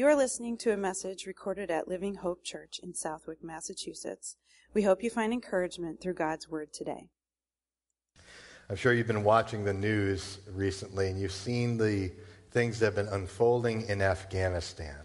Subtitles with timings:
[0.00, 4.36] You are listening to a message recorded at Living Hope Church in Southwick, Massachusetts.
[4.72, 7.10] We hope you find encouragement through God's Word today.
[8.70, 12.12] I'm sure you've been watching the news recently and you've seen the
[12.50, 14.96] things that have been unfolding in Afghanistan.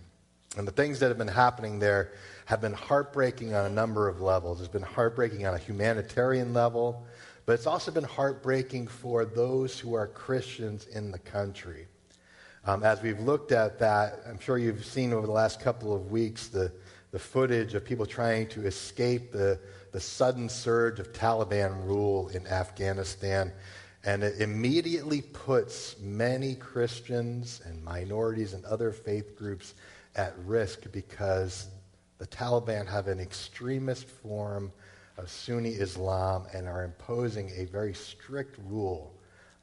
[0.55, 2.14] And the things that have been happening there
[2.46, 4.62] have been heartbreaking on a number of levels.
[4.62, 7.05] It's been heartbreaking on a humanitarian level,
[7.46, 11.86] but it's also been heartbreaking for those who are Christians in the country.
[12.68, 16.09] Um, as we've looked at that, I'm sure you've seen over the last couple of
[16.09, 16.72] weeks the,
[17.12, 19.59] the footage of people trying to escape the,
[19.91, 23.52] the sudden surge of Taliban rule in Afghanistan.
[24.03, 29.75] And it immediately puts many Christians and minorities and other faith groups
[30.16, 31.67] at risk because
[32.17, 34.72] the Taliban have an extremist form
[35.20, 39.14] of Sunni Islam and are imposing a very strict rule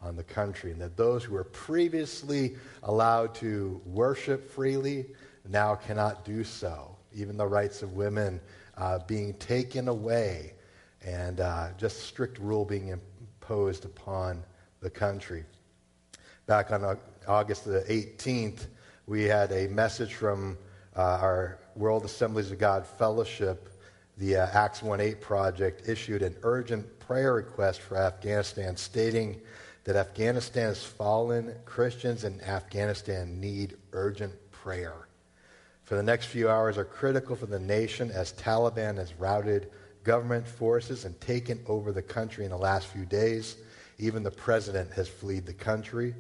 [0.03, 5.07] on the country, and that those who were previously allowed to worship freely
[5.49, 6.97] now cannot do so.
[7.15, 8.41] Even the rights of women
[8.77, 10.55] uh, being taken away,
[11.05, 14.43] and uh, just strict rule being imposed upon
[14.81, 15.45] the country.
[16.47, 18.67] Back on August the 18th,
[19.07, 20.59] we had a message from
[20.97, 23.69] uh, our World Assemblies of God Fellowship,
[24.19, 29.41] the uh, Acts 1 8 project, issued an urgent prayer request for Afghanistan, stating
[29.85, 35.09] that Afghanistan's fallen Christians in Afghanistan need urgent prayer.
[35.85, 39.71] For the next few hours are critical for the nation as Taliban has routed
[40.05, 43.57] government forces and taken over the country in the last few days.
[43.99, 46.15] Even the president has fled the country.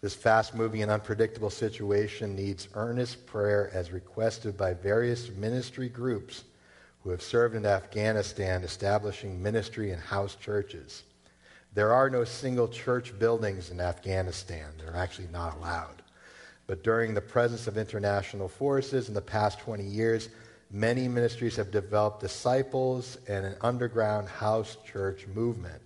[0.00, 6.42] This fast moving and unpredictable situation needs earnest prayer as requested by various ministry groups
[7.02, 11.04] who have served in Afghanistan, establishing ministry and house churches.
[11.74, 14.66] There are no single church buildings in Afghanistan.
[14.78, 16.02] They're actually not allowed.
[16.66, 20.28] But during the presence of international forces in the past 20 years,
[20.70, 25.80] many ministries have developed disciples and an underground house church movement.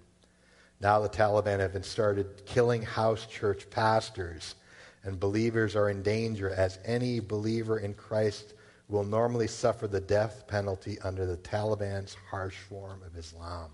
[0.80, 4.56] Now the Taliban have started killing house church pastors,
[5.04, 8.54] and believers are in danger as any believer in Christ
[8.88, 13.70] will normally suffer the death penalty under the Taliban's harsh form of Islam.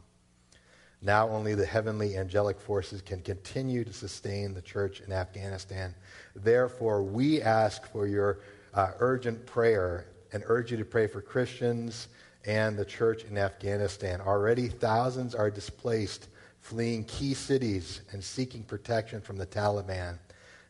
[1.02, 5.94] Now only the heavenly angelic forces can continue to sustain the church in Afghanistan.
[6.36, 8.38] Therefore, we ask for your
[8.72, 12.06] uh, urgent prayer and urge you to pray for Christians
[12.46, 14.20] and the church in Afghanistan.
[14.20, 16.28] Already, thousands are displaced,
[16.60, 20.18] fleeing key cities and seeking protection from the Taliban.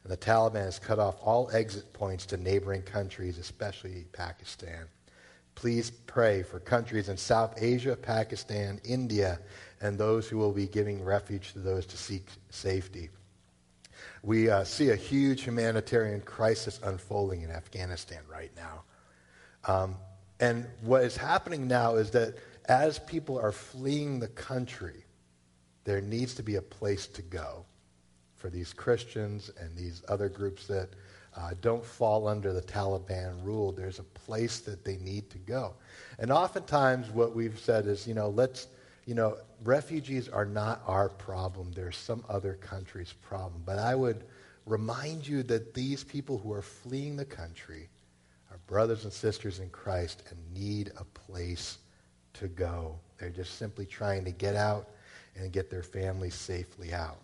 [0.04, 4.86] And the Taliban has cut off all exit points to neighboring countries, especially Pakistan.
[5.54, 9.38] Please pray for countries in South Asia, Pakistan, India,
[9.82, 13.10] and those who will be giving refuge to those to seek safety.
[14.22, 18.84] We uh, see a huge humanitarian crisis unfolding in Afghanistan right now.
[19.66, 19.96] Um,
[20.40, 25.04] and what is happening now is that as people are fleeing the country,
[25.84, 27.64] there needs to be a place to go
[28.36, 30.90] for these Christians and these other groups that
[31.36, 33.72] uh, don't fall under the Taliban rule.
[33.72, 35.74] There's a place that they need to go.
[36.18, 38.68] And oftentimes, what we've said is, you know, let's
[39.04, 41.72] you know, refugees are not our problem.
[41.72, 43.62] They're some other country's problem.
[43.64, 44.24] But I would
[44.66, 47.88] remind you that these people who are fleeing the country
[48.50, 51.78] are brothers and sisters in Christ and need a place
[52.34, 52.98] to go.
[53.18, 54.88] They're just simply trying to get out
[55.36, 57.18] and get their families safely out.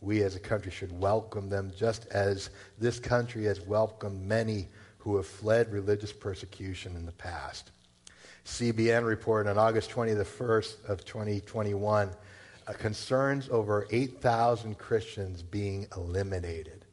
[0.00, 4.68] We as a country should welcome them just as this country has welcomed many
[4.98, 7.70] who have fled religious persecution in the past.
[8.44, 12.10] CBN reported on August 21st of 2021
[12.66, 16.84] uh, concerns over 8,000 Christians being eliminated.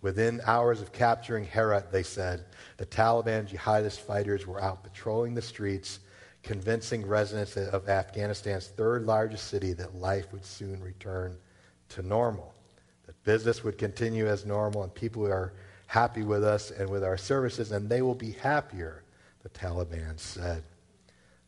[0.00, 2.44] Within hours of capturing Herat, they said,
[2.76, 6.00] the Taliban jihadist fighters were out patrolling the streets,
[6.42, 11.36] convincing residents of Afghanistan's third largest city that life would soon return
[11.88, 12.54] to normal,
[13.06, 15.54] that business would continue as normal, and people are
[15.86, 19.02] happy with us and with our services, and they will be happier
[19.42, 20.62] the Taliban said.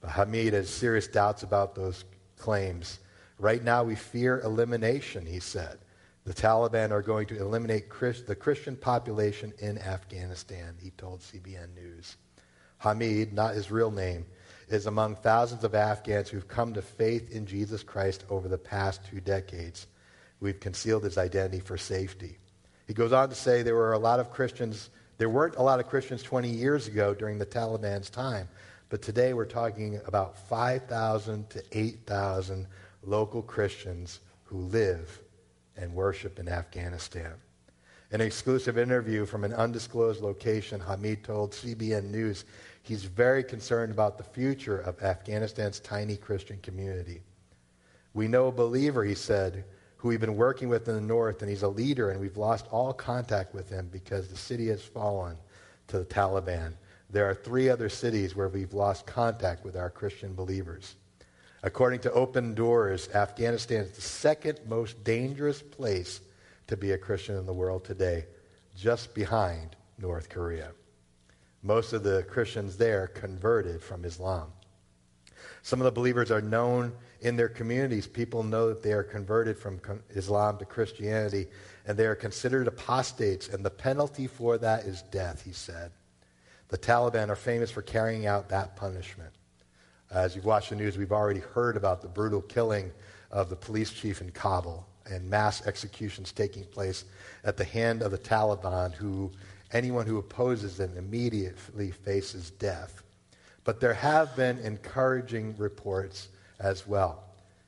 [0.00, 2.04] But Hamid has serious doubts about those
[2.38, 3.00] claims.
[3.38, 5.78] Right now, we fear elimination, he said.
[6.24, 7.90] The Taliban are going to eliminate
[8.26, 12.16] the Christian population in Afghanistan, he told CBN News.
[12.78, 14.26] Hamid, not his real name,
[14.68, 19.00] is among thousands of Afghans who've come to faith in Jesus Christ over the past
[19.10, 19.86] two decades.
[20.40, 22.38] We've concealed his identity for safety.
[22.86, 25.78] He goes on to say there were a lot of Christians there weren't a lot
[25.78, 28.48] of Christians 20 years ago during the Taliban's time,
[28.88, 32.66] but today we're talking about 5,000 to 8,000
[33.04, 35.20] local Christians who live
[35.76, 37.34] and worship in Afghanistan.
[38.12, 42.46] In an exclusive interview from an undisclosed location, Hamid told CBN News
[42.82, 47.20] he's very concerned about the future of Afghanistan's tiny Christian community.
[48.14, 49.64] We know a believer, he said,
[50.00, 52.66] who we've been working with in the north, and he's a leader, and we've lost
[52.70, 55.36] all contact with him because the city has fallen
[55.88, 56.72] to the Taliban.
[57.10, 60.96] There are three other cities where we've lost contact with our Christian believers.
[61.62, 66.22] According to Open Doors, Afghanistan is the second most dangerous place
[66.68, 68.24] to be a Christian in the world today,
[68.74, 70.70] just behind North Korea.
[71.62, 74.50] Most of the Christians there converted from Islam.
[75.60, 78.06] Some of the believers are known in their communities.
[78.06, 79.80] People know that they are converted from
[80.10, 81.46] Islam to Christianity,
[81.86, 85.90] and they are considered apostates, and the penalty for that is death, he said.
[86.68, 89.32] The Taliban are famous for carrying out that punishment.
[90.10, 92.90] As you've watched the news, we've already heard about the brutal killing
[93.30, 97.04] of the police chief in Kabul and mass executions taking place
[97.44, 99.30] at the hand of the Taliban, who
[99.72, 103.02] anyone who opposes them immediately faces death.
[103.64, 106.28] But there have been encouraging reports
[106.60, 107.24] as well.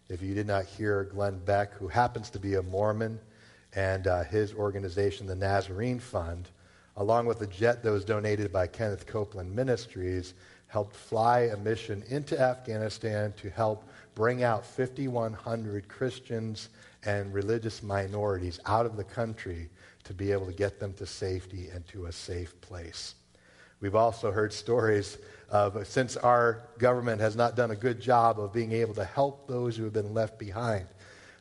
[0.08, 3.18] If you did not hear Glenn Beck, who happens to be a Mormon,
[3.74, 6.50] and uh, his organization, the Nazarene Fund,
[6.96, 10.34] along with a jet that was donated by Kenneth Copeland Ministries,
[10.66, 13.84] helped fly a mission into Afghanistan to help
[14.14, 16.68] bring out 5,100 Christians
[17.04, 19.68] and religious minorities out of the country
[20.04, 23.14] to be able to get them to safety and to a safe place.
[23.82, 25.18] We've also heard stories
[25.50, 29.48] of since our government has not done a good job of being able to help
[29.48, 30.86] those who have been left behind.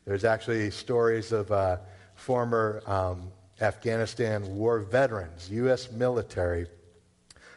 [0.05, 1.77] There's actually stories of uh,
[2.15, 5.91] former um, Afghanistan war veterans, U.S.
[5.91, 6.65] military,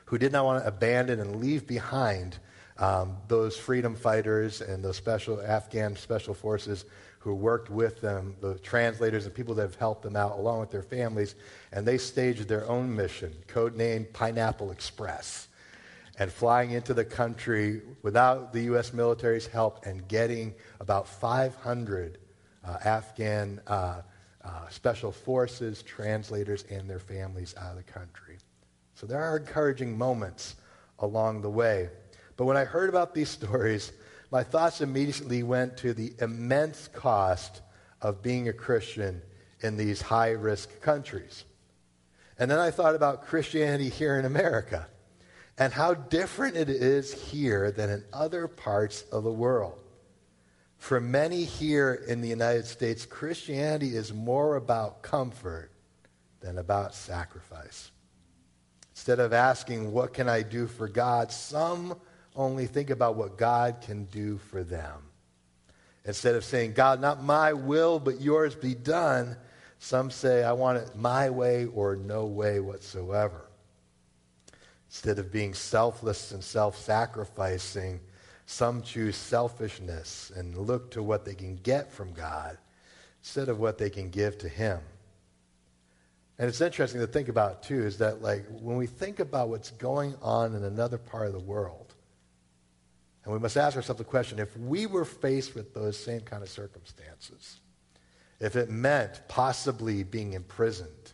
[0.05, 2.37] who did not want to abandon and leave behind
[2.77, 6.85] um, those freedom fighters and those special Afghan special forces
[7.25, 10.71] who worked with them, the translators and people that have helped them out, along with
[10.71, 11.35] their families,
[11.73, 15.49] and they staged their own mission, codenamed Pineapple Express,
[16.19, 18.93] and flying into the country without the U.S.
[18.93, 22.19] military's help and getting about 500
[22.63, 24.03] uh, Afghan uh,
[24.45, 28.37] uh, special forces, translators, and their families out of the country.
[28.97, 30.57] So there are encouraging moments
[30.99, 31.89] along the way.
[32.37, 33.93] But when I heard about these stories,
[34.35, 37.63] my thoughts immediately went to the immense cost
[38.03, 39.23] of being a Christian
[39.61, 41.45] in these high risk countries.
[42.37, 44.89] And then I thought about Christianity here in America
[45.57, 49.79] and how different it is here than in other parts of the world.
[50.79, 55.71] For many here in the United States, Christianity is more about comfort
[56.41, 57.93] than about sacrifice.
[58.95, 61.31] Instead of asking, What can I do for God?
[61.31, 61.95] some
[62.35, 65.03] only think about what God can do for them.
[66.05, 69.37] Instead of saying, God, not my will, but yours be done,
[69.79, 73.49] some say, I want it my way or no way whatsoever.
[74.89, 78.01] Instead of being selfless and self sacrificing,
[78.47, 82.59] some choose selfishness and look to what they can get from God
[83.23, 84.81] instead of what they can give to Him.
[86.39, 89.71] And it's interesting to think about, too, is that, like, when we think about what's
[89.71, 91.94] going on in another part of the world,
[93.25, 96.43] and we must ask ourselves the question if we were faced with those same kind
[96.43, 97.61] of circumstances,
[98.41, 101.13] if it meant possibly being imprisoned,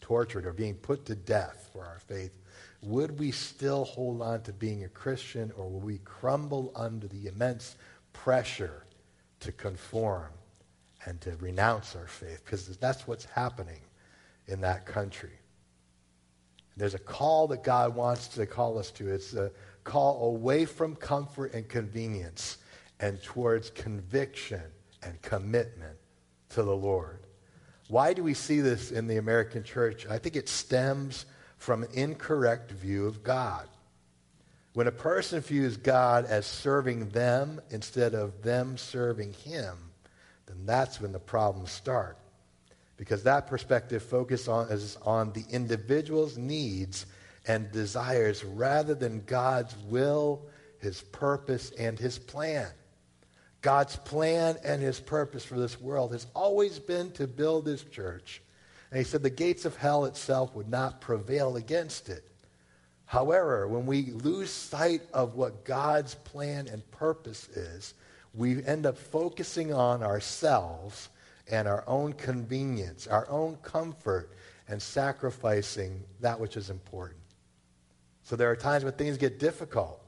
[0.00, 2.32] tortured, or being put to death for our faith,
[2.82, 7.26] would we still hold on to being a Christian or will we crumble under the
[7.26, 7.76] immense
[8.12, 8.84] pressure
[9.40, 10.30] to conform
[11.04, 12.42] and to renounce our faith?
[12.44, 13.80] Because that's what's happening
[14.48, 15.30] in that country.
[16.76, 19.12] There's a call that God wants to call us to.
[19.12, 19.50] It's a
[19.84, 22.58] call away from comfort and convenience
[23.00, 24.62] and towards conviction
[25.02, 25.96] and commitment
[26.50, 27.20] to the Lord.
[27.88, 30.06] Why do we see this in the American church?
[30.08, 31.26] I think it stems
[31.58, 33.68] from an incorrect view of God.
[34.72, 39.76] When a person views God as serving them instead of them serving him,
[40.46, 42.16] then that's when the problems start.
[42.96, 44.68] Because that perspective focuses on,
[45.02, 47.06] on the individual's needs
[47.50, 50.46] and desires rather than God's will,
[50.78, 52.68] his purpose, and his plan.
[53.60, 58.40] God's plan and his purpose for this world has always been to build his church.
[58.90, 62.22] And he said the gates of hell itself would not prevail against it.
[63.04, 67.94] However, when we lose sight of what God's plan and purpose is,
[68.32, 71.08] we end up focusing on ourselves
[71.50, 74.30] and our own convenience, our own comfort,
[74.68, 77.19] and sacrificing that which is important.
[78.30, 80.00] So there are times when things get difficult,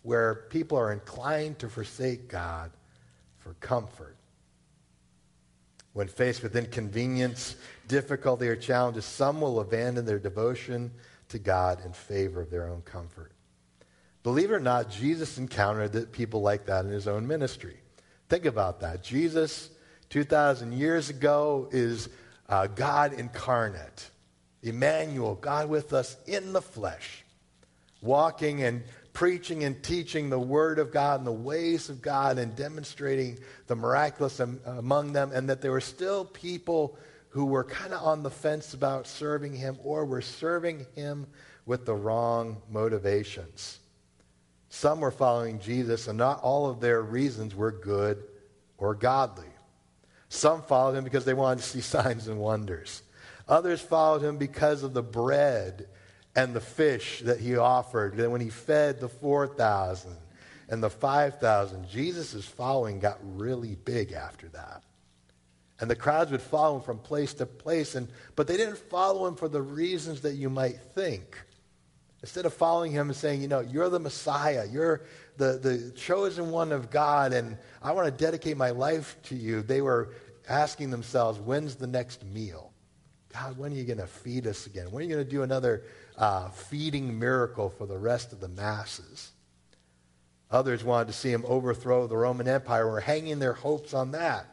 [0.00, 2.70] where people are inclined to forsake God
[3.36, 4.16] for comfort.
[5.92, 7.56] When faced with inconvenience,
[7.86, 10.90] difficulty, or challenges, some will abandon their devotion
[11.28, 13.32] to God in favor of their own comfort.
[14.22, 17.76] Believe it or not, Jesus encountered people like that in his own ministry.
[18.30, 19.02] Think about that.
[19.04, 19.68] Jesus,
[20.08, 22.08] 2,000 years ago, is
[22.48, 24.08] uh, God incarnate.
[24.62, 27.24] Emmanuel, God with us in the flesh,
[28.00, 32.54] walking and preaching and teaching the Word of God and the ways of God and
[32.54, 36.96] demonstrating the miraculous among them, and that there were still people
[37.30, 41.26] who were kind of on the fence about serving Him or were serving Him
[41.66, 43.80] with the wrong motivations.
[44.70, 48.22] Some were following Jesus, and not all of their reasons were good
[48.76, 49.48] or godly.
[50.28, 53.02] Some followed him because they wanted to see signs and wonders.
[53.48, 55.88] Others followed him because of the bread
[56.38, 58.16] and the fish that he offered.
[58.16, 60.16] Then when he fed the 4,000
[60.68, 64.84] and the 5,000, Jesus' following got really big after that.
[65.80, 69.26] And the crowds would follow him from place to place, and, but they didn't follow
[69.26, 71.36] him for the reasons that you might think.
[72.22, 75.02] Instead of following him and saying, you know, you're the Messiah, you're
[75.38, 79.62] the, the chosen one of God, and I want to dedicate my life to you,
[79.62, 80.14] they were
[80.48, 82.72] asking themselves, when's the next meal?
[83.32, 84.90] God, when are you going to feed us again?
[84.90, 85.82] When are you going to do another
[86.18, 89.30] uh, feeding miracle for the rest of the masses?
[90.50, 94.46] Others wanted to see him overthrow the Roman Empire, were hanging their hopes on that.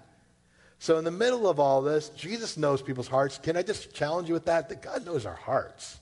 [0.78, 3.38] So, in the middle of all this, Jesus knows people's hearts.
[3.38, 4.70] Can I just challenge you with that?
[4.70, 6.00] That God knows our hearts.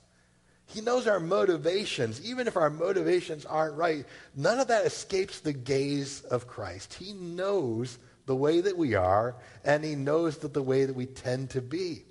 [0.66, 2.26] He knows our motivations.
[2.26, 4.06] Even if our motivations aren't right,
[4.36, 6.96] none of that escapes the gaze of Christ.
[6.96, 11.06] He knows the way that we are, and He knows that the way that we
[11.06, 12.06] tend to be.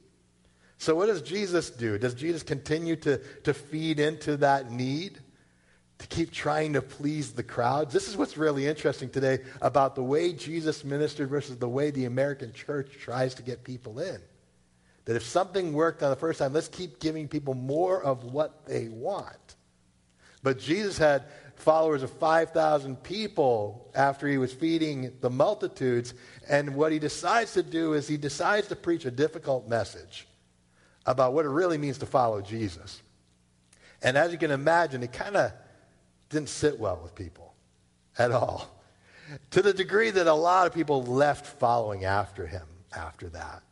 [0.83, 1.97] So, what does Jesus do?
[1.97, 5.21] Does Jesus continue to, to feed into that need?
[5.99, 7.95] To keep trying to please the crowds?
[7.95, 12.07] This is what's really interesting today about the way Jesus ministered versus the way the
[12.07, 14.19] American church tries to get people in.
[15.05, 18.67] That if something worked on the first time, let's keep giving people more of what
[18.67, 19.55] they want.
[20.43, 26.13] But Jesus had followers of 5,000 people after he was feeding the multitudes.
[26.49, 30.27] And what he decides to do is he decides to preach a difficult message
[31.07, 33.03] about what it really means to follow Jesus.
[34.03, 35.53] And as you can imagine, it kind of
[36.29, 37.55] didn't sit well with people
[38.19, 38.69] at all.
[39.53, 43.63] To the degree that a lot of people left following after him after that.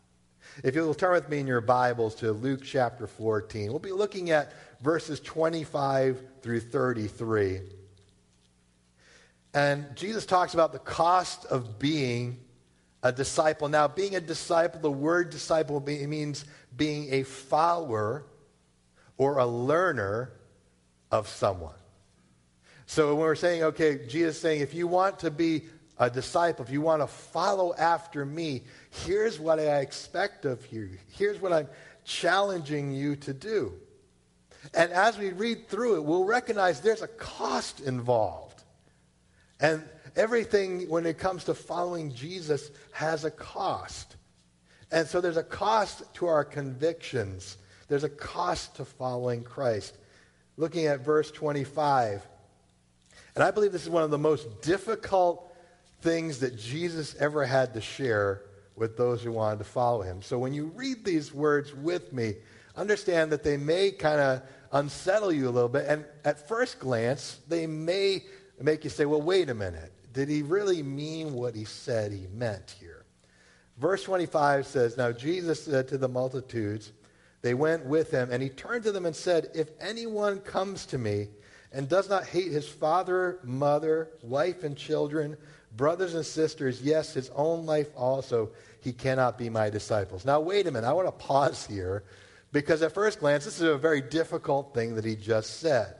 [0.64, 4.30] If you'll turn with me in your Bibles to Luke chapter 14, we'll be looking
[4.30, 7.60] at verses 25 through 33.
[9.54, 12.38] And Jesus talks about the cost of being
[13.02, 13.68] a disciple.
[13.68, 16.44] Now, being a disciple, the word disciple means
[16.76, 18.24] being a follower
[19.16, 20.32] or a learner
[21.10, 21.74] of someone.
[22.86, 25.64] So when we're saying, okay, Jesus saying, if you want to be
[25.98, 28.62] a disciple, if you want to follow after me,
[29.04, 30.90] here's what I expect of you.
[31.12, 31.68] Here's what I'm
[32.04, 33.74] challenging you to do.
[34.74, 38.62] And as we read through it, we'll recognize there's a cost involved.
[39.60, 39.84] And
[40.16, 44.16] everything, when it comes to following Jesus, has a cost.
[44.90, 47.56] And so there's a cost to our convictions,
[47.88, 49.96] there's a cost to following Christ.
[50.56, 52.26] Looking at verse 25.
[53.34, 55.54] And I believe this is one of the most difficult
[56.02, 58.42] things that Jesus ever had to share
[58.76, 60.22] with those who wanted to follow him.
[60.22, 62.34] So when you read these words with me,
[62.76, 65.86] understand that they may kind of unsettle you a little bit.
[65.86, 68.22] And at first glance, they may
[68.60, 69.92] make you say, well, wait a minute.
[70.12, 73.04] Did he really mean what he said he meant here?
[73.78, 76.92] Verse 25 says, Now Jesus said to the multitudes,
[77.42, 80.98] they went with him, and he turned to them and said, If anyone comes to
[80.98, 81.28] me
[81.72, 85.36] and does not hate his father, mother, wife, and children,
[85.76, 88.50] brothers and sisters, yes, his own life also,
[88.80, 90.26] he cannot be my disciples.
[90.26, 90.86] Now, wait a minute.
[90.86, 92.04] I want to pause here
[92.52, 95.94] because at first glance, this is a very difficult thing that he just said.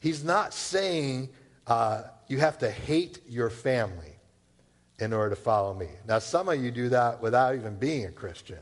[0.00, 1.30] He's not saying
[1.66, 4.16] uh, you have to hate your family
[4.98, 5.88] in order to follow me.
[6.06, 8.58] Now, some of you do that without even being a Christian.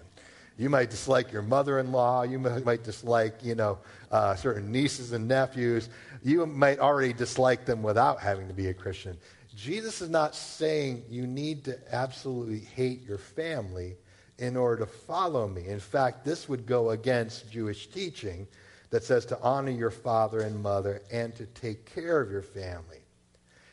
[0.59, 2.23] You might dislike your mother-in-law.
[2.23, 3.78] You might dislike, you know,
[4.11, 5.88] uh, certain nieces and nephews.
[6.23, 9.16] You might already dislike them without having to be a Christian.
[9.54, 13.97] Jesus is not saying you need to absolutely hate your family
[14.38, 15.66] in order to follow me.
[15.66, 18.47] In fact, this would go against Jewish teaching
[18.90, 23.01] that says to honor your father and mother and to take care of your family.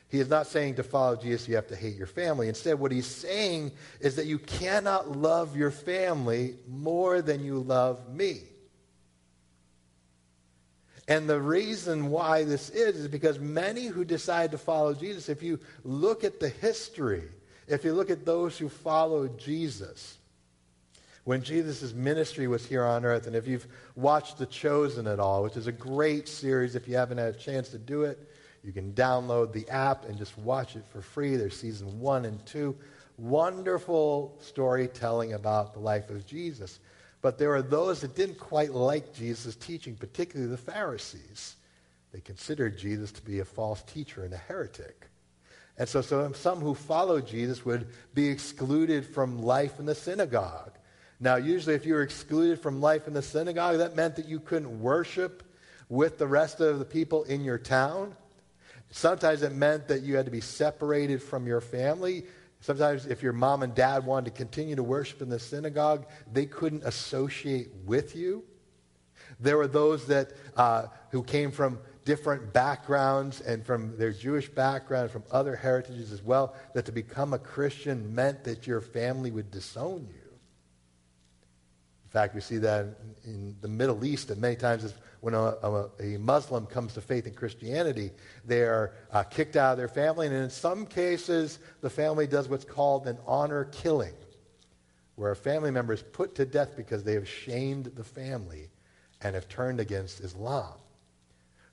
[0.09, 2.47] He is not saying to follow Jesus you have to hate your family.
[2.49, 8.11] Instead, what he's saying is that you cannot love your family more than you love
[8.11, 8.41] me.
[11.07, 15.41] And the reason why this is, is because many who decide to follow Jesus, if
[15.41, 17.23] you look at the history,
[17.69, 20.17] If you look at those who followed Jesus,
[21.23, 25.43] when Jesus' ministry was here on earth, and if you've watched The Chosen at all,
[25.43, 28.17] which is a great series, if you haven't had a chance to do it,
[28.63, 31.35] you can download the app and just watch it for free.
[31.35, 32.75] There's season one and two.
[33.17, 36.79] Wonderful storytelling about the life of Jesus.
[37.21, 41.55] But there are those that didn't quite like Jesus' teaching, particularly the Pharisees.
[42.13, 45.07] They considered Jesus to be a false teacher and a heretic.
[45.77, 50.73] And so, so some who followed Jesus would be excluded from life in the synagogue.
[51.19, 54.39] Now, usually, if you were excluded from life in the synagogue, that meant that you
[54.39, 55.43] couldn't worship
[55.89, 58.15] with the rest of the people in your town.
[58.91, 62.25] Sometimes it meant that you had to be separated from your family.
[62.61, 66.45] Sometimes, if your mom and dad wanted to continue to worship in the synagogue, they
[66.45, 68.43] couldn't associate with you.
[69.39, 75.11] There were those that uh, who came from different backgrounds and from their Jewish background,
[75.11, 79.51] from other heritages as well, that to become a Christian meant that your family would
[79.51, 80.18] disown you.
[82.09, 82.87] In fact, we see that
[83.23, 87.27] in the Middle East, and many times when a, a, a, Muslim comes to faith
[87.27, 88.09] in Christianity,
[88.45, 92.49] they are uh, kicked out of their family, and in some cases, the family does
[92.49, 94.15] what's called an honor killing,
[95.17, 98.71] where a family member is put to death because they have shamed the family
[99.21, 100.73] and have turned against Islam.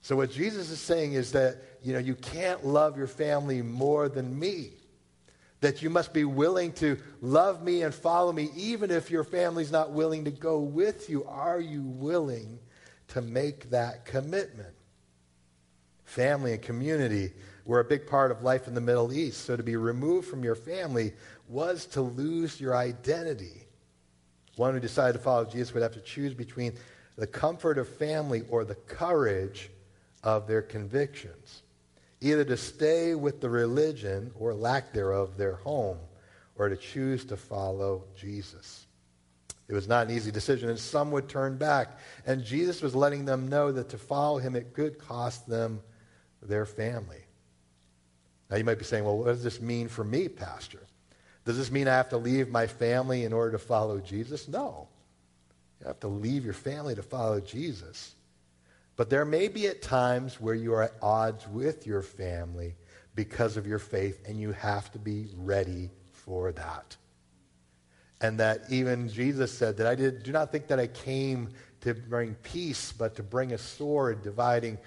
[0.03, 4.07] So what Jesus is saying is that, you know, you can't love your family more
[4.07, 4.73] than me
[5.61, 9.71] that you must be willing to love me and follow me, even if your family's
[9.71, 11.25] not willing to go with you.
[11.25, 12.59] Are you willing
[13.09, 14.73] to make that commitment?
[16.03, 17.33] Family and community
[17.65, 19.45] were a big part of life in the Middle East.
[19.45, 21.13] So to be removed from your family
[21.49, 23.65] was to lose your identity.
[24.55, 26.73] One who decided to follow Jesus would have to choose between
[27.17, 29.69] the comfort of family or the courage
[30.23, 31.63] of their convictions
[32.21, 35.99] either to stay with the religion or lack thereof their home,
[36.55, 38.87] or to choose to follow Jesus.
[39.67, 41.99] It was not an easy decision, and some would turn back.
[42.25, 45.81] And Jesus was letting them know that to follow him, it could cost them
[46.41, 47.21] their family.
[48.49, 50.79] Now, you might be saying, well, what does this mean for me, Pastor?
[51.45, 54.47] Does this mean I have to leave my family in order to follow Jesus?
[54.47, 54.87] No.
[55.79, 58.15] You have to leave your family to follow Jesus.
[58.97, 62.75] But there may be at times where you are at odds with your family
[63.15, 66.97] because of your faith, and you have to be ready for that.
[68.19, 71.49] And that even Jesus said that I did, do not think that I came
[71.81, 74.77] to bring peace, but to bring a sword dividing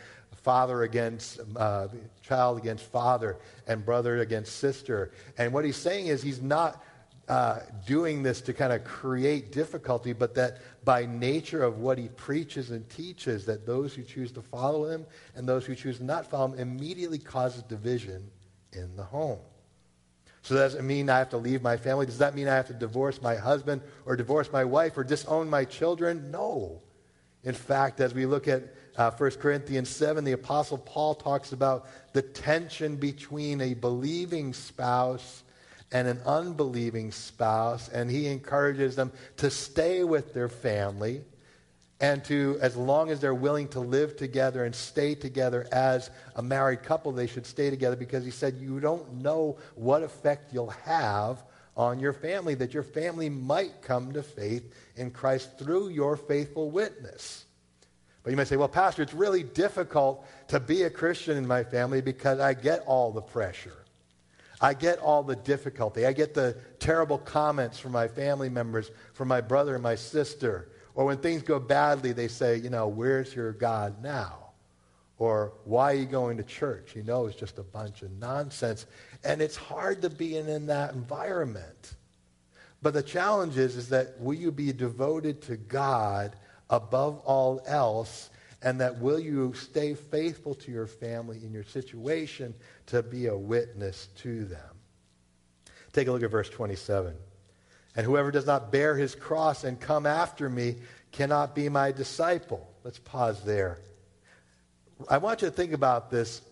[0.42, 1.88] father against uh,
[2.22, 5.12] child against father and brother against sister.
[5.38, 6.82] And what he's saying is he's not
[7.30, 12.08] uh, doing this to kind of create difficulty, but that by nature of what he
[12.08, 16.24] preaches and teaches, that those who choose to follow him and those who choose not
[16.24, 18.28] to follow him immediately causes division
[18.72, 19.38] in the home.
[20.42, 22.04] So does it mean I have to leave my family?
[22.04, 25.48] Does that mean I have to divorce my husband or divorce my wife or disown
[25.48, 26.32] my children?
[26.32, 26.82] No.
[27.44, 31.86] In fact, as we look at uh, 1 Corinthians 7, the Apostle Paul talks about
[32.12, 35.44] the tension between a believing spouse
[35.92, 41.22] and an unbelieving spouse, and he encourages them to stay with their family
[42.00, 46.42] and to, as long as they're willing to live together and stay together as a
[46.42, 50.70] married couple, they should stay together because he said, You don't know what effect you'll
[50.70, 51.42] have
[51.76, 56.70] on your family, that your family might come to faith in Christ through your faithful
[56.70, 57.44] witness.
[58.22, 61.64] But you might say, Well, Pastor, it's really difficult to be a Christian in my
[61.64, 63.79] family because I get all the pressure.
[64.60, 66.04] I get all the difficulty.
[66.04, 70.68] I get the terrible comments from my family members, from my brother and my sister.
[70.94, 74.50] Or when things go badly, they say, you know, where's your God now?
[75.18, 76.94] Or why are you going to church?
[76.94, 78.86] You know, it's just a bunch of nonsense.
[79.24, 81.94] And it's hard to be in, in that environment.
[82.82, 86.36] But the challenge is, is that will you be devoted to God
[86.70, 88.30] above all else
[88.62, 92.54] and that will you stay faithful to your family in your situation
[92.86, 94.76] to be a witness to them.
[95.92, 97.14] Take a look at verse 27.
[97.96, 100.76] And whoever does not bear his cross and come after me
[101.10, 102.68] cannot be my disciple.
[102.84, 103.78] Let's pause there.
[105.08, 106.42] I want you to think about this.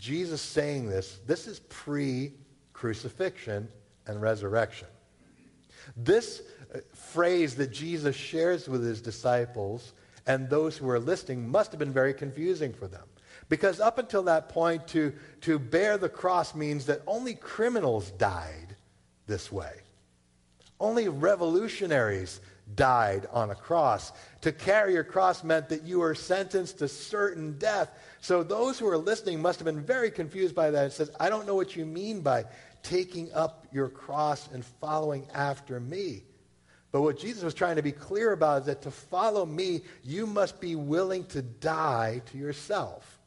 [0.00, 2.32] Jesus saying this, this is pre
[2.72, 3.68] crucifixion
[4.06, 4.88] and resurrection.
[5.96, 6.42] This
[6.74, 9.92] uh, phrase that Jesus shares with his disciples
[10.26, 13.04] and those who were listening must have been very confusing for them.
[13.48, 15.12] Because up until that point, to,
[15.42, 18.76] to bear the cross means that only criminals died
[19.26, 19.72] this way.
[20.80, 22.40] Only revolutionaries
[22.74, 24.12] died on a cross.
[24.40, 27.90] To carry your cross meant that you were sentenced to certain death.
[28.20, 31.28] So those who were listening must have been very confused by that It says, I
[31.28, 32.44] don't know what you mean by
[32.82, 36.22] taking up your cross and following after me.
[36.92, 40.26] But what Jesus was trying to be clear about is that to follow me, you
[40.26, 43.18] must be willing to die to yourself.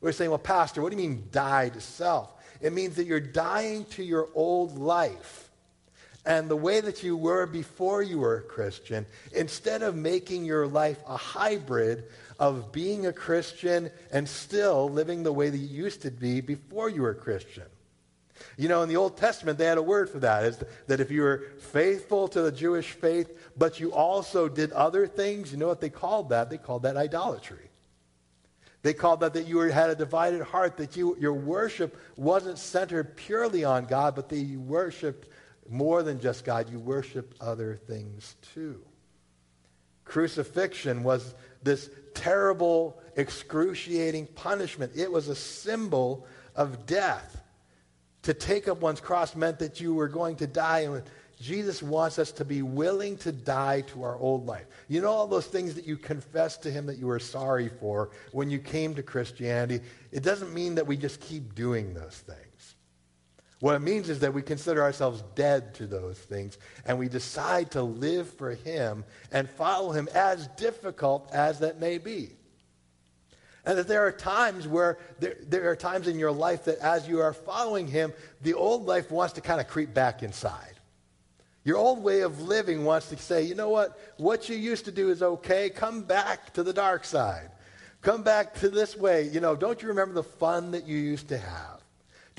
[0.00, 2.32] We're saying, well, Pastor, what do you mean die to self?
[2.60, 5.50] It means that you're dying to your old life
[6.26, 10.66] and the way that you were before you were a Christian, instead of making your
[10.66, 12.04] life a hybrid
[12.38, 16.88] of being a Christian and still living the way that you used to be before
[16.90, 17.64] you were a Christian.
[18.56, 21.10] You know, in the Old Testament, they had a word for that, is that if
[21.10, 25.68] you were faithful to the Jewish faith, but you also did other things, you know
[25.68, 26.50] what they called that?
[26.50, 27.70] They called that idolatry.
[28.82, 33.16] They called that that you had a divided heart, that you, your worship wasn't centered
[33.16, 35.28] purely on God, but that you worshiped
[35.68, 38.80] more than just God, you worshiped other things too.
[40.04, 44.92] Crucifixion was this terrible, excruciating punishment.
[44.96, 46.26] It was a symbol
[46.56, 47.39] of death.
[48.22, 50.80] To take up one's cross meant that you were going to die.
[50.80, 51.02] And
[51.40, 54.66] Jesus wants us to be willing to die to our old life.
[54.88, 58.10] You know all those things that you confessed to him that you were sorry for
[58.32, 59.82] when you came to Christianity?
[60.12, 62.74] It doesn't mean that we just keep doing those things.
[63.60, 66.56] What it means is that we consider ourselves dead to those things
[66.86, 71.98] and we decide to live for him and follow him as difficult as that may
[71.98, 72.30] be.
[73.64, 77.06] And that there are times where there, there are times in your life that as
[77.06, 80.74] you are following him, the old life wants to kind of creep back inside.
[81.62, 83.98] Your old way of living wants to say, you know what?
[84.16, 85.68] What you used to do is okay.
[85.68, 87.50] Come back to the dark side.
[88.00, 89.28] Come back to this way.
[89.28, 91.79] You know, don't you remember the fun that you used to have?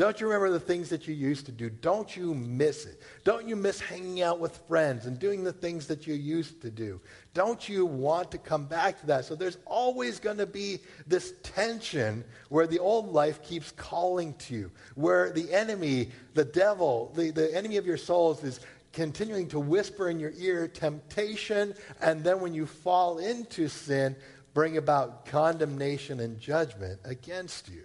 [0.02, 1.70] Don't you remember the things that you used to do?
[1.70, 3.00] Don't you miss it?
[3.24, 6.72] Don't you miss hanging out with friends and doing the things that you used to
[6.72, 7.00] do?
[7.36, 9.26] Don't you want to come back to that?
[9.26, 14.56] So there's always going to be this tension where the old life keeps calling to
[14.56, 18.60] you, where the enemy, the devil, the, the enemy of your souls is
[18.94, 24.16] continuing to whisper in your ear temptation, and then when you fall into sin,
[24.56, 27.84] bring about condemnation and judgment against you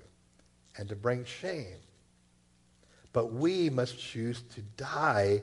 [0.79, 1.77] and to bring shame.
[3.17, 5.41] But we must choose to die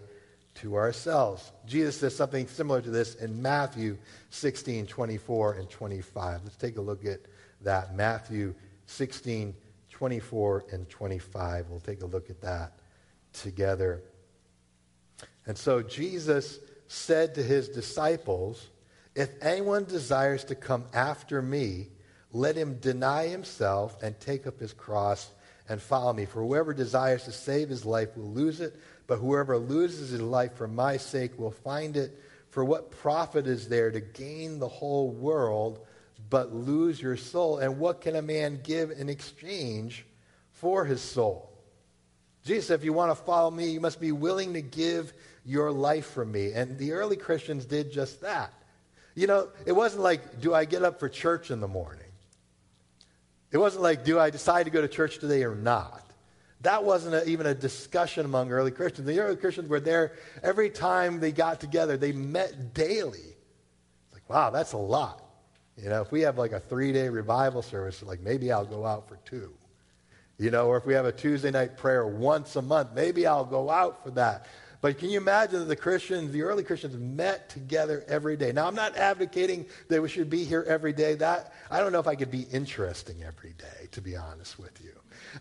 [0.62, 1.52] to ourselves.
[1.66, 3.98] Jesus says something similar to this in Matthew
[4.30, 6.42] 16, 24, and 25.
[6.44, 7.22] Let's take a look at
[7.62, 7.96] that.
[7.96, 8.54] Matthew
[8.86, 9.56] 16,
[9.90, 11.66] 24, and 25.
[11.68, 12.74] We'll take a look at that
[13.34, 14.04] together.
[15.48, 18.68] And so Jesus said to his disciples,
[19.16, 21.88] If anyone desires to come after me,
[22.32, 25.32] let him deny himself and take up his cross
[25.69, 26.26] and follow me.
[26.26, 28.76] For whoever desires to save his life will lose it,
[29.08, 32.19] but whoever loses his life for my sake will find it.
[32.49, 35.86] For what profit is there to gain the whole world
[36.30, 37.58] but lose your soul?
[37.58, 40.06] And what can a man give in exchange
[40.52, 41.49] for his soul?
[42.45, 45.13] Jesus said, if you want to follow me, you must be willing to give
[45.45, 46.52] your life for me.
[46.52, 48.54] And the early Christians did just that.
[49.15, 52.03] You know, it wasn't like, do I get up for church in the morning?
[53.54, 56.02] It wasn't like, do I decide to go to church today or not?
[56.62, 59.06] That wasn't a, even a discussion among early Christians.
[59.06, 61.96] The early Christians were there every time they got together.
[61.96, 63.20] They met daily.
[63.20, 65.24] It's like, wow, that's a lot.
[65.78, 68.88] You know, if we have like a three day revival service, like maybe I'll go
[68.88, 69.54] out for two.
[70.39, 73.46] You know, or if we have a Tuesday night prayer once a month, maybe I'll
[73.46, 74.48] go out for that.
[74.84, 78.52] But can you imagine that the Christians, the early Christians, met together every day?
[78.52, 81.15] Now, I'm not advocating that we should be here every day.
[81.15, 84.84] That I don't know if I could be interesting every day, to be honest with
[84.84, 84.91] you.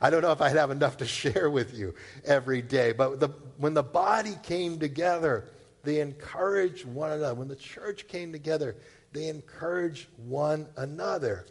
[0.01, 1.93] I don't know if I'd have enough to share with you
[2.25, 2.93] every day.
[2.93, 5.49] But the, when the body came together,
[5.83, 7.35] they encouraged one another.
[7.35, 8.77] When the church came together,
[9.13, 11.47] they encouraged one another.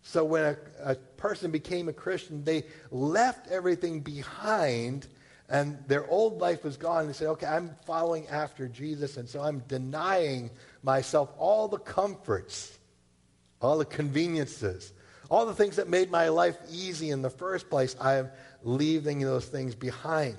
[0.00, 5.06] So when a, a person became a Christian, they left everything behind
[5.48, 7.06] and their old life was gone.
[7.06, 10.50] They said, okay, I'm following after Jesus, and so I'm denying
[10.82, 12.78] myself all the comforts,
[13.60, 14.92] all the conveniences,
[15.30, 17.94] all the things that made my life easy in the first place.
[18.00, 18.30] I am
[18.62, 20.38] leaving those things behind.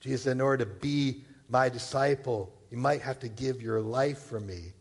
[0.00, 4.18] Jesus said, in order to be my disciple, you might have to give your life
[4.18, 4.72] for me.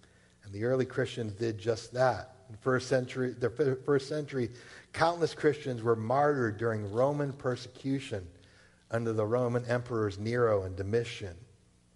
[0.44, 2.36] And the early Christians did just that.
[2.50, 3.50] In first century, the
[3.86, 4.52] first century,
[4.94, 8.26] countless Christians were martyred during Roman persecution
[8.96, 11.36] under the Roman emperors Nero and Domitian.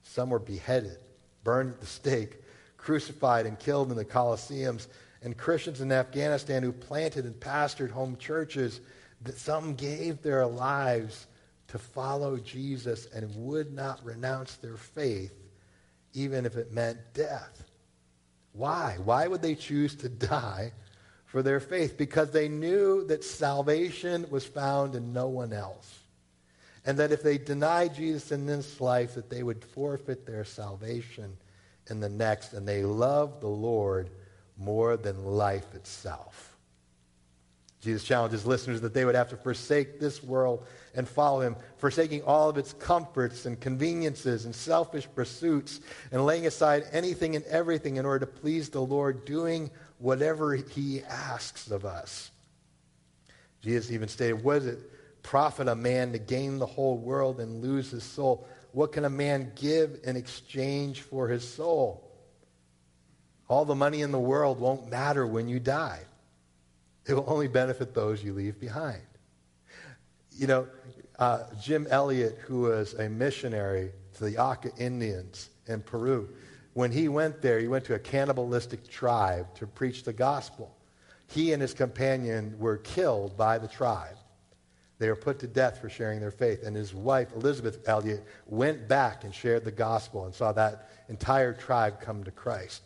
[0.04, 0.98] Some were beheaded,
[1.44, 2.38] burned at the stake,
[2.78, 4.88] crucified, and killed in the Colosseums.
[5.22, 8.82] And Christians in Afghanistan who planted and pastored home churches,
[9.22, 11.28] that some gave their lives
[11.70, 15.34] to follow Jesus and would not renounce their faith,
[16.14, 17.64] even if it meant death.
[18.54, 18.98] Why?
[19.04, 20.74] Why would they choose to die
[21.26, 21.98] for their faith?
[21.98, 25.99] Because they knew that salvation was found in no one else.
[26.86, 31.38] And that if they deny Jesus in this life, that they would forfeit their salvation
[31.90, 34.10] in the next, and they love the Lord
[34.58, 36.58] more than life itself.
[37.82, 40.66] Jesus challenges listeners that they would have to forsake this world
[40.96, 45.80] and follow him, forsaking all of its comforts and conveniences and selfish pursuits,
[46.12, 51.04] and laying aside anything and everything in order to please the Lord, doing whatever he
[51.04, 52.32] asks of us.
[53.62, 54.80] Jesus even stated, What does it
[55.30, 58.48] profit a man to gain the whole world and lose his soul?
[58.72, 62.04] What can a man give in exchange for his soul?
[63.48, 66.00] All the money in the world won't matter when you die.
[67.06, 69.04] It will only benefit those you leave behind.
[70.32, 70.68] You know,
[71.20, 76.28] uh, Jim Elliot, who was a missionary to the Auca Indians in Peru,
[76.74, 80.76] when he went there, he went to a cannibalistic tribe to preach the gospel.
[81.28, 84.16] He and his companion were killed by the tribe.
[85.00, 86.64] They were put to death for sharing their faith.
[86.64, 91.54] And his wife, Elizabeth Elliot, went back and shared the gospel and saw that entire
[91.54, 92.84] tribe come to Christ.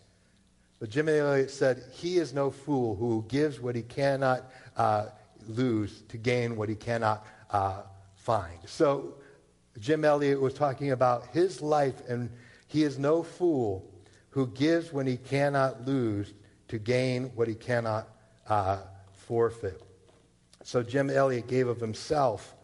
[0.80, 5.08] But Jim Elliot said, He is no fool who gives what he cannot uh,
[5.48, 7.82] lose to gain what he cannot uh,
[8.16, 8.60] find.
[8.66, 9.16] So
[9.80, 12.30] Jim Elliot was talking about his life, and
[12.68, 13.90] he is no fool
[14.30, 16.34] who gives when he cannot lose
[16.68, 18.08] to gain what he cannot
[18.48, 18.78] uh,
[19.14, 19.82] forfeit.
[20.64, 22.56] So Jim Elliot gave of himself,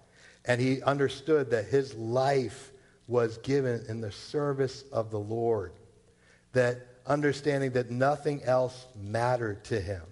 [0.46, 2.72] and he understood that his life
[3.08, 5.74] was given in the service of the Lord.
[6.54, 10.04] That understanding that nothing else mattered to him.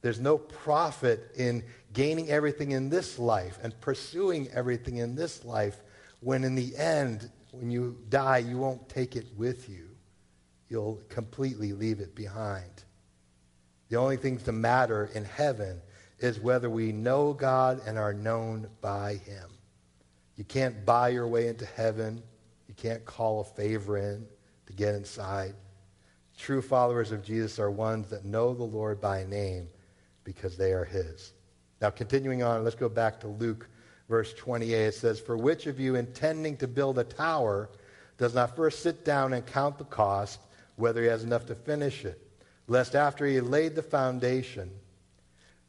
[0.00, 5.80] There's no profit in gaining everything in this life and pursuing everything in this life
[6.20, 9.88] when in the end, when you die, you won't take it with you.
[10.68, 12.84] You'll completely leave it behind.
[13.90, 15.80] The only things that matter in heaven
[16.22, 19.48] is whether we know God and are known by Him.
[20.36, 22.22] You can't buy your way into heaven.
[22.68, 24.26] You can't call a favor in
[24.66, 25.54] to get inside.
[26.38, 29.68] True followers of Jesus are ones that know the Lord by name
[30.24, 31.32] because they are His.
[31.80, 33.68] Now, continuing on, let's go back to Luke,
[34.08, 34.72] verse 28.
[34.74, 37.68] It says, For which of you intending to build a tower
[38.16, 40.40] does not first sit down and count the cost,
[40.76, 42.20] whether he has enough to finish it?
[42.68, 44.70] Lest after he laid the foundation,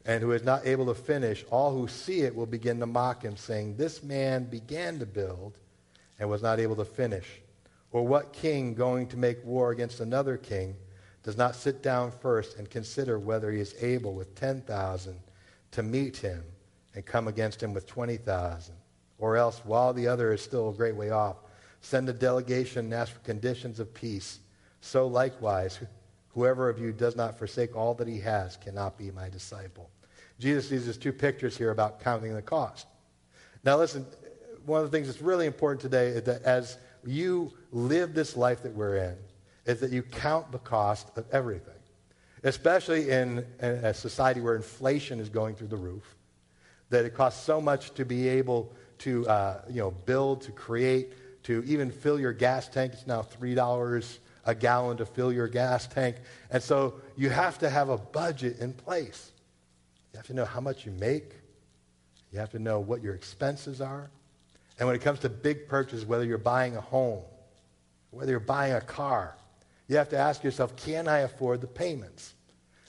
[0.06, 3.22] and who is not able to finish, all who see it will begin to mock
[3.22, 5.58] him, saying, This man began to build
[6.18, 7.40] and was not able to finish.
[7.90, 10.76] Or what king going to make war against another king
[11.22, 15.18] does not sit down first and consider whether he is able with 10,000
[15.70, 16.44] to meet him
[16.94, 18.74] and come against him with 20,000?
[19.18, 21.36] Or else, while the other is still a great way off,
[21.80, 24.40] send a delegation and ask for conditions of peace.
[24.80, 25.78] So likewise,
[26.34, 29.88] whoever of you does not forsake all that he has cannot be my disciple.
[30.38, 32.86] Jesus uses two pictures here about counting the cost.
[33.64, 34.04] Now, listen,
[34.66, 38.62] one of the things that's really important today is that as you live this life
[38.62, 39.16] that we're in,
[39.64, 41.74] is that you count the cost of everything,
[42.42, 46.16] especially in a society where inflation is going through the roof,
[46.90, 51.12] that it costs so much to be able to uh, you know, build, to create,
[51.44, 52.92] to even fill your gas tank.
[52.92, 56.16] It's now $3 a gallon to fill your gas tank.
[56.50, 59.32] And so you have to have a budget in place.
[60.12, 61.32] You have to know how much you make.
[62.32, 64.10] You have to know what your expenses are.
[64.78, 67.22] And when it comes to big purchases, whether you're buying a home,
[68.10, 69.36] whether you're buying a car,
[69.88, 72.34] you have to ask yourself, can I afford the payments?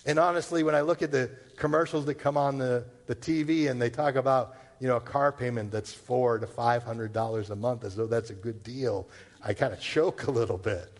[0.05, 3.81] And honestly, when I look at the commercials that come on the, the TV and
[3.81, 7.55] they talk about, you know, a car payment that's four to five hundred dollars a
[7.55, 9.07] month as though that's a good deal,
[9.43, 10.99] I kind of choke a little bit.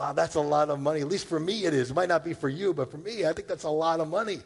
[0.00, 1.02] Wow, that's a lot of money.
[1.02, 1.90] At least for me it is.
[1.90, 4.08] It might not be for you, but for me, I think that's a lot of
[4.08, 4.38] money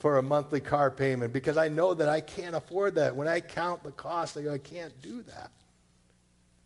[0.00, 3.16] for a monthly car payment because I know that I can't afford that.
[3.16, 5.50] When I count the cost, I go, I can't do that.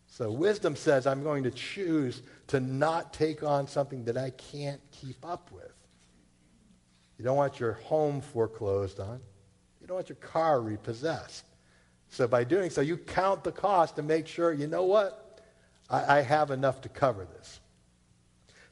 [0.07, 4.81] So wisdom says I'm going to choose to not take on something that I can't
[4.91, 5.71] keep up with.
[7.17, 9.21] You don't want your home foreclosed on.
[9.79, 11.45] You don't want your car repossessed.
[12.09, 15.39] So by doing so, you count the cost to make sure, you know what?
[15.89, 17.61] I, I have enough to cover this.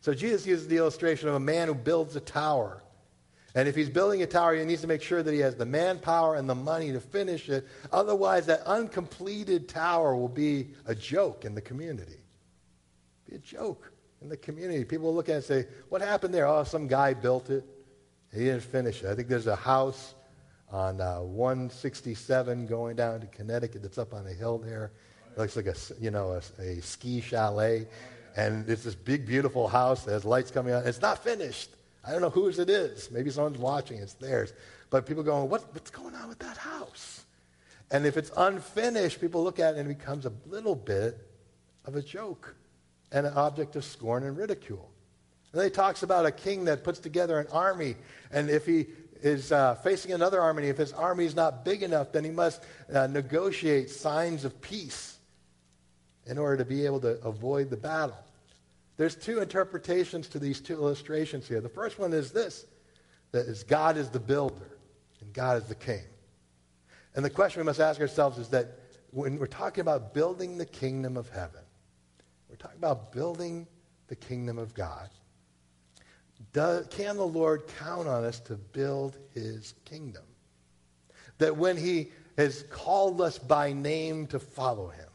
[0.02, 2.82] So Jesus uses the illustration of a man who builds a tower.
[3.54, 5.66] And if he's building a tower, he needs to make sure that he has the
[5.66, 7.68] manpower and the money to finish it.
[7.92, 12.18] Otherwise, that uncompleted tower will be a joke in the community.
[13.30, 14.86] Be a joke in the community.
[14.86, 16.48] People will look at it and say, What happened there?
[16.48, 17.66] Oh, some guy built it.
[18.34, 19.10] He didn't finish it.
[19.10, 20.16] I think there's a house
[20.72, 24.92] on uh, 167 going down to Connecticut that's up on a hill there.
[25.32, 27.88] It looks like a, you know, a, a ski chalet.
[28.36, 30.86] And it's this big, beautiful house that has lights coming out.
[30.86, 31.70] It's not finished.
[32.06, 33.12] I don't know whose it is.
[33.12, 34.00] Maybe someone's watching.
[34.00, 34.54] It's theirs.
[34.90, 37.24] But people going, what, what's going on with that house?
[37.92, 41.18] And if it's unfinished, people look at it and it becomes a little bit
[41.86, 42.56] of a joke
[43.12, 44.90] and an object of scorn and ridicule.
[45.52, 47.96] And then he talks about a king that puts together an army,
[48.32, 48.88] and if he
[49.22, 52.64] is uh, facing another army, if his army is not big enough, then he must
[52.94, 55.18] uh, negotiate signs of peace
[56.32, 58.16] in order to be able to avoid the battle.
[58.96, 61.60] There's two interpretations to these two illustrations here.
[61.60, 62.66] The first one is this
[63.34, 64.78] that is God is the builder
[65.20, 66.04] and God is the king.
[67.16, 68.80] And the question we must ask ourselves is that
[69.12, 71.64] when we're talking about building the kingdom of heaven,
[72.50, 73.68] we're talking about building
[74.08, 75.10] the kingdom of God.
[76.54, 80.24] Does, can the Lord count on us to build his kingdom?
[81.40, 85.08] That when he has called us by name to follow him,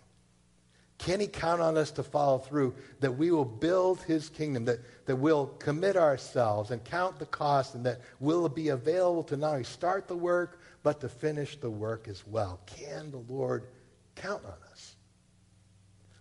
[0.98, 4.80] can he count on us to follow through that we will build his kingdom, that,
[5.06, 9.52] that we'll commit ourselves and count the cost, and that we'll be available to not
[9.52, 12.60] only start the work, but to finish the work as well?
[12.66, 13.66] Can the Lord
[14.14, 14.96] count on us?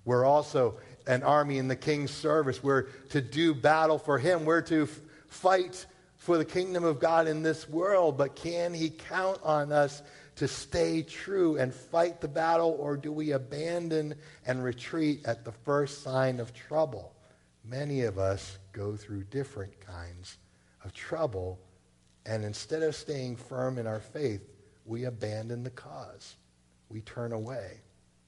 [0.04, 2.62] We're also an army in the king's service.
[2.62, 4.46] We're to do battle for him.
[4.46, 5.86] We're to f- fight
[6.18, 8.18] for the kingdom of God in this world.
[8.18, 10.02] But can he count on us
[10.36, 15.52] to stay true and fight the battle, or do we abandon and retreat at the
[15.52, 17.16] first sign of trouble?
[17.64, 20.38] Many of us go through different kinds
[20.84, 21.60] of trouble,
[22.26, 24.42] and instead of staying firm in our faith,
[24.86, 26.36] we abandon the cause.
[26.90, 27.80] We turn away,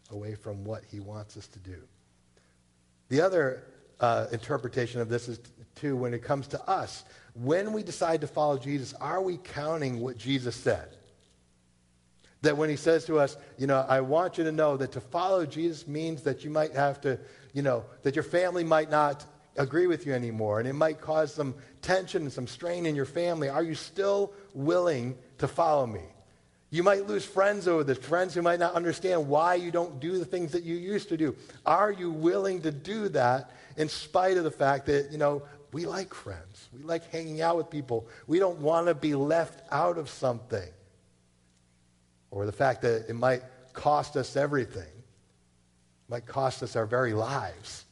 [0.10, 1.84] away from what he wants us to do.
[3.10, 3.63] The other
[4.00, 5.39] uh, interpretation of this is,
[5.76, 7.04] too, when it comes to us.
[7.34, 10.97] When we decide to follow Jesus, are we counting what Jesus said?
[12.41, 15.02] That when he says to us, you know, I want you to know that to
[15.02, 17.19] follow Jesus means that you might have to,
[17.54, 19.26] you know, that your family might not
[19.58, 23.06] agree with you anymore and it might cause some tension and some strain in your
[23.06, 23.50] family.
[23.50, 26.04] Are you still willing to follow me?
[26.69, 30.19] You might lose friends over this, friends who might not understand why you don't do
[30.19, 31.36] the things that you used to do.
[31.65, 35.86] Are you willing to do that in spite of the fact that, you know, we
[35.86, 36.69] like friends.
[36.73, 38.08] We like hanging out with people.
[38.26, 40.67] We don't want to be left out of something
[42.32, 43.42] or the fact that it might
[43.74, 44.92] cost us everything,
[46.10, 47.86] might cost us our very lives.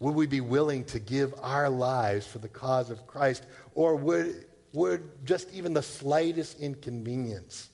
[0.00, 3.44] Would we be willing to give our lives for the cause of Christ?
[3.74, 7.70] Or would, would just even the slightest inconvenience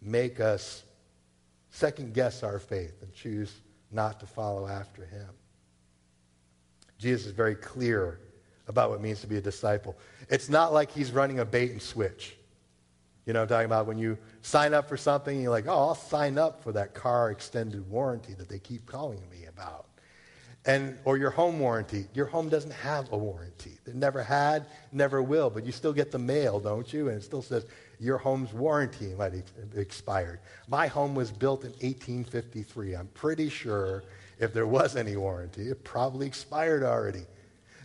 [0.00, 0.82] make us
[1.70, 3.52] second guess our faith and choose
[3.92, 5.28] not to follow after him?
[6.98, 8.20] Jesus is very clear
[8.68, 9.96] about what it means to be a disciple.
[10.28, 12.35] It's not like he's running a bait and switch.
[13.26, 13.86] You know I'm talking about?
[13.86, 17.32] When you sign up for something, you're like, oh, I'll sign up for that car
[17.32, 19.86] extended warranty that they keep calling me about.
[20.64, 22.06] And, or your home warranty.
[22.14, 23.78] Your home doesn't have a warranty.
[23.86, 27.08] It never had, never will, but you still get the mail, don't you?
[27.08, 27.66] And it still says
[27.98, 29.32] your home's warranty might
[29.74, 30.40] expired.
[30.68, 32.94] My home was built in 1853.
[32.94, 34.04] I'm pretty sure
[34.38, 37.22] if there was any warranty, it probably expired already.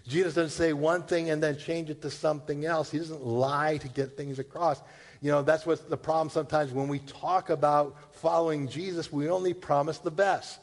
[0.07, 2.91] Jesus doesn't say one thing and then change it to something else.
[2.91, 4.81] He doesn't lie to get things across.
[5.21, 9.53] You know, that's what's the problem sometimes when we talk about following Jesus, we only
[9.53, 10.59] promise the best.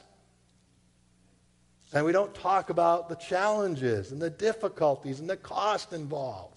[1.92, 6.56] And we don't talk about the challenges and the difficulties and the cost involved.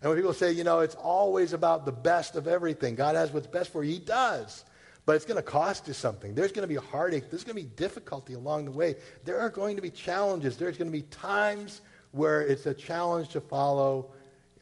[0.00, 3.30] And when people say, you know, it's always about the best of everything, God has
[3.32, 4.64] what's best for you, He does.
[5.04, 6.34] But it's going to cost you something.
[6.34, 7.30] There's going to be heartache.
[7.30, 8.96] There's going to be difficulty along the way.
[9.24, 10.56] There are going to be challenges.
[10.56, 11.80] There's going to be times
[12.12, 14.10] where it's a challenge to follow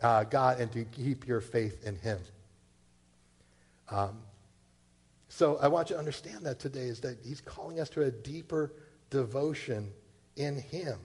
[0.03, 2.19] uh, God and to keep your faith in Him.
[3.91, 4.19] Um,
[5.29, 8.11] so I want you to understand that today is that He's calling us to a
[8.11, 8.73] deeper
[9.11, 9.91] devotion
[10.37, 10.99] in Him.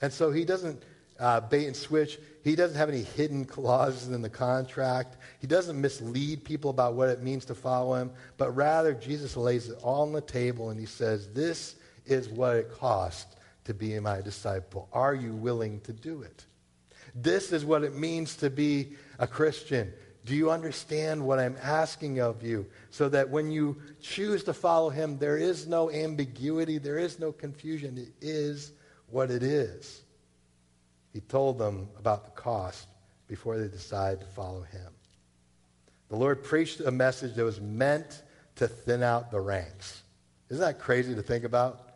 [0.00, 0.82] And so He doesn't
[1.20, 2.18] uh, bait and switch.
[2.42, 5.16] He doesn't have any hidden clauses in the contract.
[5.40, 8.10] He doesn't mislead people about what it means to follow Him.
[8.36, 12.56] But rather, Jesus lays it all on the table and He says, This is what
[12.56, 14.88] it costs to be my disciple.
[14.92, 16.44] Are you willing to do it?
[17.14, 19.92] This is what it means to be a Christian.
[20.24, 22.66] Do you understand what I'm asking of you?
[22.90, 27.32] So that when you choose to follow him, there is no ambiguity, there is no
[27.32, 27.98] confusion.
[27.98, 28.72] It is
[29.10, 30.02] what it is.
[31.12, 32.86] He told them about the cost
[33.26, 34.92] before they decided to follow him.
[36.08, 38.22] The Lord preached a message that was meant
[38.56, 40.02] to thin out the ranks.
[40.50, 41.88] Isn't that crazy to think about?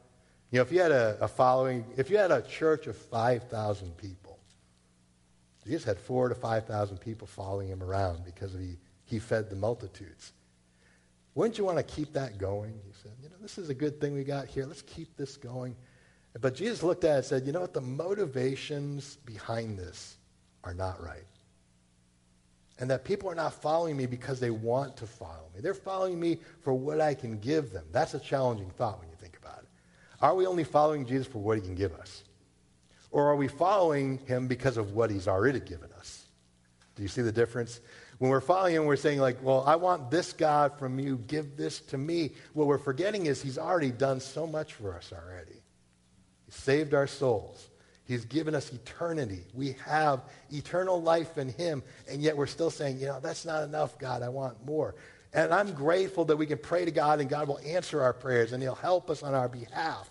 [0.50, 3.96] You know, if you had a, a following, if you had a church of 5,000
[3.98, 4.25] people,
[5.66, 9.56] he just had four to 5,000 people following him around because he, he fed the
[9.56, 10.32] multitudes.
[11.34, 12.80] Wouldn't you want to keep that going?
[12.86, 14.64] He said, you know, this is a good thing we got here.
[14.64, 15.76] Let's keep this going.
[16.40, 17.74] But Jesus looked at it and said, you know what?
[17.74, 20.16] The motivations behind this
[20.64, 21.26] are not right.
[22.78, 25.60] And that people are not following me because they want to follow me.
[25.60, 27.84] They're following me for what I can give them.
[27.90, 29.68] That's a challenging thought when you think about it.
[30.20, 32.22] Are we only following Jesus for what he can give us?
[33.10, 36.24] Or are we following him because of what he's already given us?
[36.96, 37.80] Do you see the difference?
[38.18, 41.18] When we're following him, we're saying, like, well, I want this God from you.
[41.26, 42.32] Give this to me.
[42.54, 45.62] What we're forgetting is he's already done so much for us already.
[46.46, 47.68] He saved our souls.
[48.06, 49.44] He's given us eternity.
[49.52, 53.64] We have eternal life in Him, and yet we're still saying, you know, that's not
[53.64, 54.22] enough, God.
[54.22, 54.94] I want more.
[55.32, 58.52] And I'm grateful that we can pray to God and God will answer our prayers
[58.52, 60.08] and He'll help us on our behalf.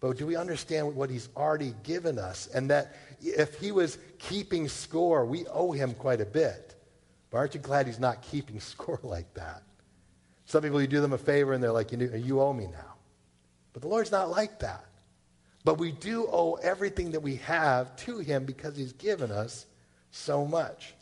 [0.00, 2.48] But do we understand what He's already given us?
[2.54, 6.74] And that if He was keeping score, we owe Him quite a bit.
[7.30, 9.62] But aren't you glad He's not keeping score like that?
[10.46, 12.94] Some people, you do them a favor and they're like, you, owe me now.
[13.72, 14.84] But the Lord's not like that.
[15.64, 19.66] But we do owe everything that we have to him because he's given us
[20.10, 20.94] so much.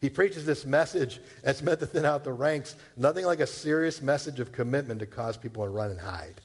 [0.00, 4.00] He preaches this message that's meant to thin out the ranks, nothing like a serious
[4.00, 6.40] message of commitment to cause people to run and hide.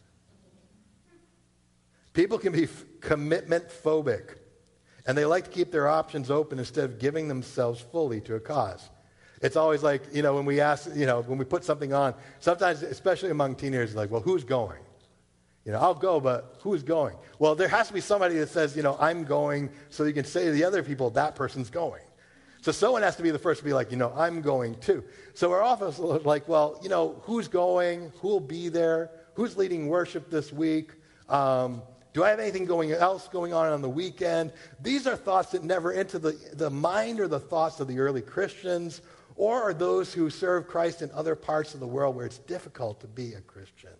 [2.16, 4.38] People can be f- commitment phobic,
[5.05, 8.39] and they like to keep their options open instead of giving themselves fully to a
[8.39, 8.89] cause.
[9.41, 12.16] It's always like, you know, when we ask, you know, when we put something on,
[12.39, 14.80] sometimes, especially among teenagers, like, well, who's going?
[15.66, 17.18] You know, I'll go, but who's going?
[17.38, 20.24] Well, there has to be somebody that says, you know, I'm going, so you can
[20.24, 22.01] say to the other people, that person's going.
[22.61, 25.03] So someone has to be the first to be like, you know, I'm going too.
[25.34, 25.91] So we're often
[26.24, 28.11] like, well, you know, who's going?
[28.22, 29.11] Who'll be there?
[29.34, 30.91] Who's leading worship this week?
[31.30, 31.82] Um,
[32.16, 34.53] do I have anything going else going on on the weekend?
[34.82, 38.22] These are thoughts that never enter the, the mind or the thoughts of the early
[38.22, 39.01] Christians
[39.36, 43.07] or those who serve Christ in other parts of the world where it's difficult to
[43.07, 43.91] be a Christian.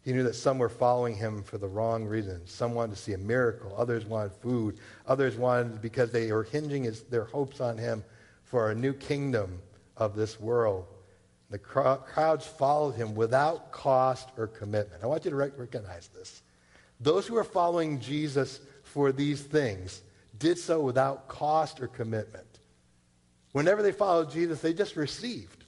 [0.00, 2.50] He knew that some were following him for the wrong reasons.
[2.50, 3.74] Some wanted to see a miracle.
[3.76, 4.78] Others wanted food.
[5.06, 8.02] Others wanted because they were hinging his, their hopes on him
[8.44, 9.60] for a new kingdom
[9.98, 10.86] of this world.
[11.54, 15.04] The crowds followed him without cost or commitment.
[15.04, 16.42] I want you to recognize this.
[16.98, 20.02] Those who are following Jesus for these things
[20.36, 22.58] did so without cost or commitment.
[23.52, 25.62] Whenever they followed Jesus, they just received.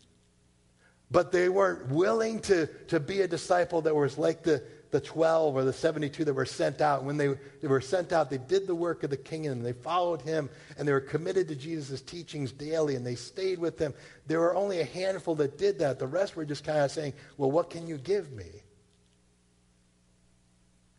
[1.13, 4.65] But they weren't willing to, to be a disciple that was like the,
[4.97, 7.05] the 12 or the 72 that were sent out.
[7.05, 9.63] When they, they were sent out, they did the work of the kingdom.
[9.63, 13.79] They followed him and they were committed to Jesus' teachings daily and they stayed with
[13.79, 13.93] him.
[14.27, 15.99] There were only a handful that did that.
[15.99, 18.47] The rest were just kind of saying, Well, what can you give me?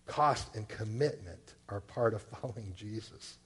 [0.05, 3.39] Cost and commitment are part of following Jesus.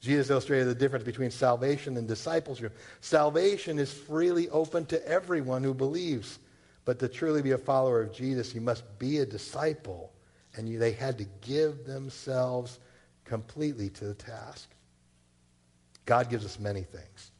[0.00, 2.74] Jesus illustrated the difference between salvation and discipleship.
[3.02, 6.38] Salvation is freely open to everyone who believes.
[6.86, 10.10] But to truly be a follower of Jesus, you must be a disciple.
[10.54, 12.78] And you, they had to give themselves
[13.26, 14.70] completely to the task.
[16.06, 17.32] God gives us many things.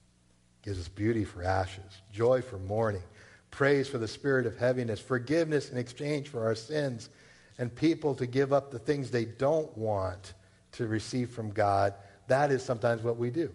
[0.60, 3.04] He gives us beauty for ashes, joy for mourning,
[3.50, 7.08] praise for the spirit of heaviness, forgiveness in exchange for our sins,
[7.56, 10.34] and people to give up the things they don't want
[10.72, 11.94] to receive from God
[12.28, 13.52] that is sometimes what we do.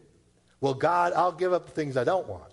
[0.60, 2.52] Well, God, I'll give up the things I don't want.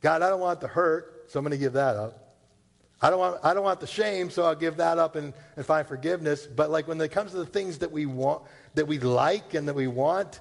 [0.00, 2.29] God, I don't want the hurt, so I'm going to give that up.
[3.02, 5.64] I don't want, I don't want the shame, so I'll give that up and, and
[5.64, 6.46] find forgiveness.
[6.46, 8.42] But like when it comes to the things that we want,
[8.74, 10.40] that we like and that we want,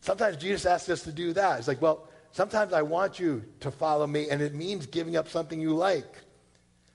[0.00, 1.58] sometimes Jesus asks us to do that.
[1.58, 5.28] It's like, well, sometimes I want you to follow me, and it means giving up
[5.28, 6.16] something you like.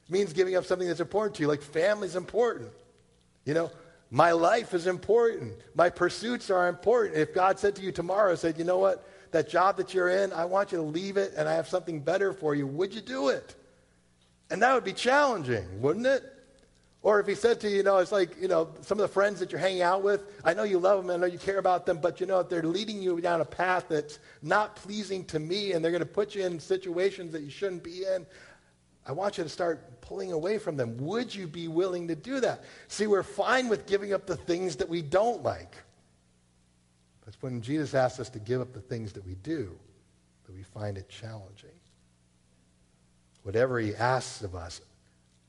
[0.07, 2.71] It means giving up something that's important to you, like family's important.
[3.45, 3.71] You know,
[4.11, 5.53] my life is important.
[5.75, 7.17] My pursuits are important.
[7.17, 10.33] If God said to you tomorrow, said, you know what, that job that you're in,
[10.33, 13.01] I want you to leave it and I have something better for you, would you
[13.01, 13.55] do it?
[14.49, 16.23] And that would be challenging, wouldn't it?
[17.01, 19.13] Or if he said to you, you know, it's like, you know, some of the
[19.13, 21.57] friends that you're hanging out with, I know you love them, I know you care
[21.57, 25.23] about them, but you know, if they're leading you down a path that's not pleasing
[25.25, 28.25] to me and they're going to put you in situations that you shouldn't be in,
[29.07, 30.97] I want you to start pulling away from them.
[30.97, 32.65] Would you be willing to do that?
[32.89, 35.77] See, we're fine with giving up the things that we don't like.
[37.23, 39.77] That's when Jesus asks us to give up the things that we do,
[40.45, 41.78] that we find it challenging.
[43.49, 44.79] Whatever he asks of us,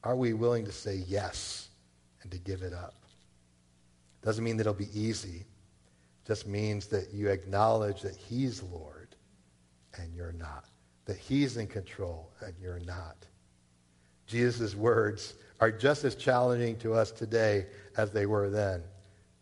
[0.04, 1.68] are we willing to say yes
[2.22, 2.94] and to give it up?
[4.22, 5.44] Doesn't mean that it'll be easy.
[6.26, 9.14] Just means that you acknowledge that he's Lord
[9.98, 10.64] and you're not.
[11.04, 13.26] That he's in control and you're not.
[14.26, 17.66] Jesus' words are just as challenging to us today
[17.98, 18.82] as they were then.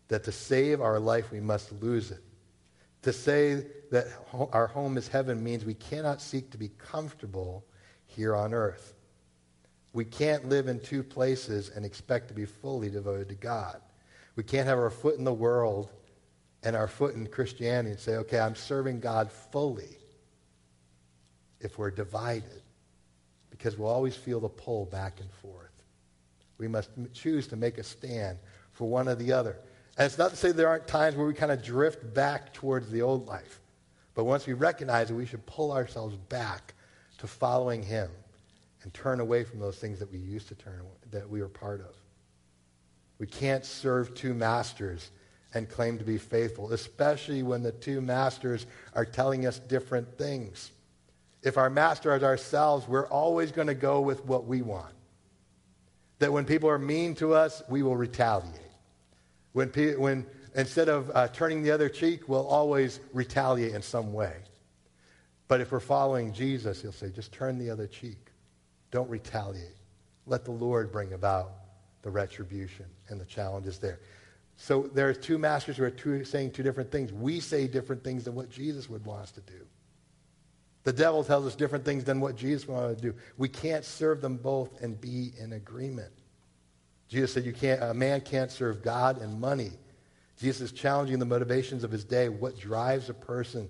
[0.09, 2.25] That to save our life, we must lose it.
[3.03, 4.07] To say that
[4.51, 7.63] our home is heaven means we cannot seek to be comfortable
[8.19, 8.95] here on earth.
[9.93, 13.79] We can't live in two places and expect to be fully devoted to God.
[14.35, 15.89] We can't have our foot in the world
[16.61, 19.97] and our foot in Christianity and say, okay, I'm serving God fully
[21.61, 22.61] if we're divided
[23.51, 25.71] because we'll always feel the pull back and forth.
[26.57, 28.37] We must choose to make a stand
[28.73, 29.57] for one or the other.
[29.97, 32.91] And it's not to say there aren't times where we kind of drift back towards
[32.91, 33.61] the old life.
[34.13, 36.73] But once we recognize it, we should pull ourselves back
[37.19, 38.09] to following Him
[38.83, 41.81] and turn away from those things that we used to turn that we were part
[41.81, 41.95] of.
[43.19, 45.11] We can't serve two masters
[45.53, 50.71] and claim to be faithful, especially when the two masters are telling us different things.
[51.41, 54.93] If our master is ourselves, we're always going to go with what we want.
[56.19, 58.53] That when people are mean to us, we will retaliate.
[59.53, 64.13] When, pe- when instead of uh, turning the other cheek, we'll always retaliate in some
[64.13, 64.33] way.
[65.49, 68.29] But if we're following Jesus, he'll say, just turn the other cheek.
[68.91, 69.75] Don't retaliate.
[70.27, 71.51] Let the Lord bring about
[72.03, 73.99] the retribution and the challenges there.
[74.57, 77.11] So there are two masters who are two, saying two different things.
[77.11, 79.65] We say different things than what Jesus would want us to do.
[80.83, 83.15] The devil tells us different things than what Jesus would wanted to do.
[83.37, 86.11] We can't serve them both and be in agreement.
[87.07, 89.71] Jesus said you can't, a man can't serve God and money.
[90.39, 92.29] Jesus is challenging the motivations of his day.
[92.29, 93.67] What drives a person?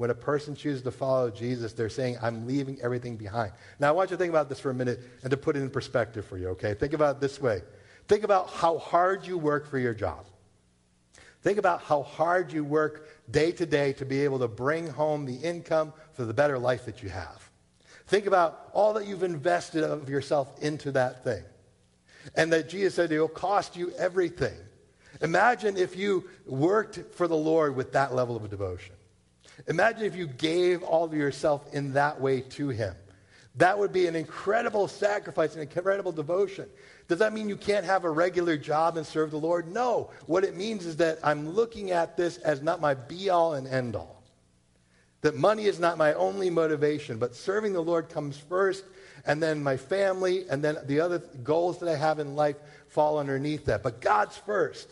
[0.00, 3.52] When a person chooses to follow Jesus, they're saying, I'm leaving everything behind.
[3.78, 5.58] Now, I want you to think about this for a minute and to put it
[5.60, 6.72] in perspective for you, okay?
[6.72, 7.60] Think about it this way.
[8.08, 10.24] Think about how hard you work for your job.
[11.42, 15.26] Think about how hard you work day to day to be able to bring home
[15.26, 17.50] the income for the better life that you have.
[18.06, 21.44] Think about all that you've invested of yourself into that thing.
[22.34, 24.56] And that Jesus said it will cost you everything.
[25.20, 28.94] Imagine if you worked for the Lord with that level of devotion.
[29.66, 32.94] Imagine if you gave all of yourself in that way to Him.
[33.56, 36.68] That would be an incredible sacrifice, an incredible devotion.
[37.08, 39.72] Does that mean you can't have a regular job and serve the Lord?
[39.72, 40.10] No.
[40.26, 43.66] What it means is that I'm looking at this as not my be all and
[43.66, 44.22] end all.
[45.22, 48.84] That money is not my only motivation, but serving the Lord comes first,
[49.26, 52.56] and then my family, and then the other goals that I have in life
[52.88, 53.82] fall underneath that.
[53.82, 54.88] But God's first.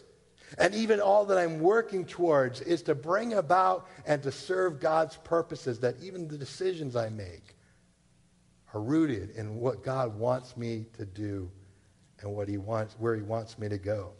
[0.56, 5.16] And even all that I'm working towards is to bring about and to serve God's
[5.16, 7.56] purposes, that even the decisions I make
[8.72, 11.50] are rooted in what God wants me to do
[12.20, 14.12] and what he wants, where he wants me to go.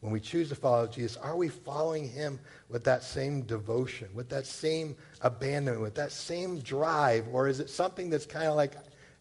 [0.00, 4.28] When we choose to follow Jesus, are we following him with that same devotion, with
[4.28, 8.74] that same abandonment, with that same drive, or is it something that's kind of like,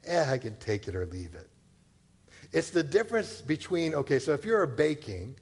[0.06, 1.48] eh, I can take it or leave it?
[2.52, 5.38] It's the difference between, okay, so if you're baking,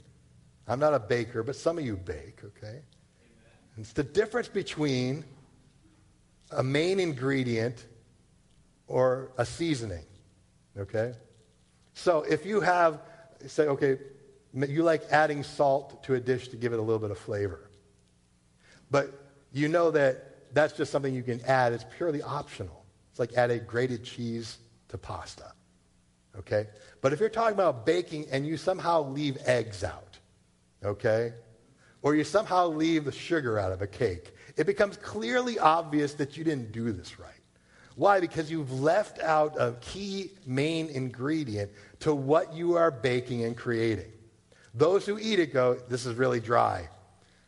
[0.71, 2.67] I'm not a baker, but some of you bake, okay?
[2.67, 2.83] Amen.
[3.77, 5.25] It's the difference between
[6.51, 7.85] a main ingredient
[8.87, 10.05] or a seasoning,
[10.77, 11.13] okay?
[11.93, 13.01] So if you have,
[13.47, 13.97] say, okay,
[14.53, 17.69] you like adding salt to a dish to give it a little bit of flavor.
[18.89, 19.13] But
[19.51, 21.73] you know that that's just something you can add.
[21.73, 22.85] It's purely optional.
[23.09, 24.57] It's like adding grated cheese
[24.87, 25.51] to pasta.
[26.37, 26.67] Okay?
[27.01, 30.19] But if you're talking about baking and you somehow leave eggs out,
[30.83, 31.33] okay?
[32.01, 36.37] Or you somehow leave the sugar out of a cake, it becomes clearly obvious that
[36.37, 37.29] you didn't do this right.
[37.95, 38.19] Why?
[38.19, 44.11] Because you've left out a key main ingredient to what you are baking and creating.
[44.73, 46.87] Those who eat it go, this is really dry,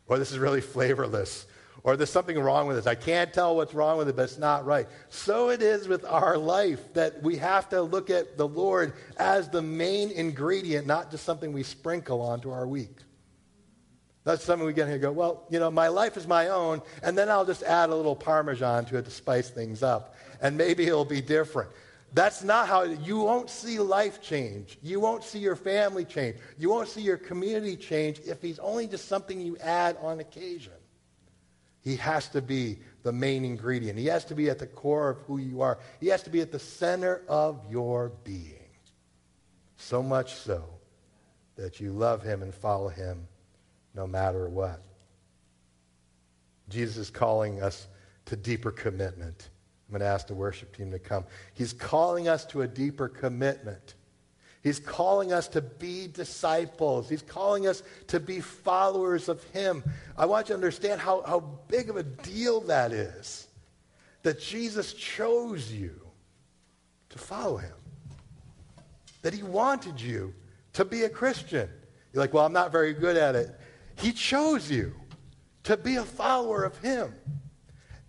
[0.08, 1.48] or this is really flavorless,
[1.84, 2.88] or there's something wrong with this.
[2.88, 4.88] I can't tell what's wrong with it, but it's not right.
[5.10, 9.50] So it is with our life that we have to look at the Lord as
[9.50, 12.98] the main ingredient, not just something we sprinkle onto our week.
[14.24, 17.18] That's something we get here go, well, you know, my life is my own, and
[17.18, 20.88] then I'll just add a little Parmesan to it to spice things up, and maybe
[20.88, 21.70] it'll be different.
[22.14, 24.78] That's not how, you won't see life change.
[24.82, 26.38] You won't see your family change.
[26.58, 30.74] You won't see your community change if he's only just something you add on occasion.
[31.82, 33.98] He has to be the main ingredient.
[33.98, 35.80] He has to be at the core of who you are.
[36.00, 38.70] He has to be at the center of your being.
[39.76, 40.64] So much so
[41.58, 43.28] that you love him and follow him
[43.94, 44.82] no matter what.
[46.70, 47.88] Jesus is calling us
[48.26, 49.50] to deeper commitment.
[49.88, 51.26] I'm going to ask the worship team to come.
[51.54, 53.96] He's calling us to a deeper commitment.
[54.64, 57.10] He's calling us to be disciples.
[57.10, 59.84] He's calling us to be followers of Him.
[60.18, 63.48] I want you to understand how, how big of a deal that is.
[64.24, 66.00] That Jesus chose you
[67.10, 67.74] to follow Him.
[69.22, 70.34] That He wanted you
[70.74, 71.70] to be a Christian.
[72.14, 73.54] You're like, well, I'm not very good at it.
[74.04, 74.94] He chose you
[75.64, 77.14] to be a follower of Him.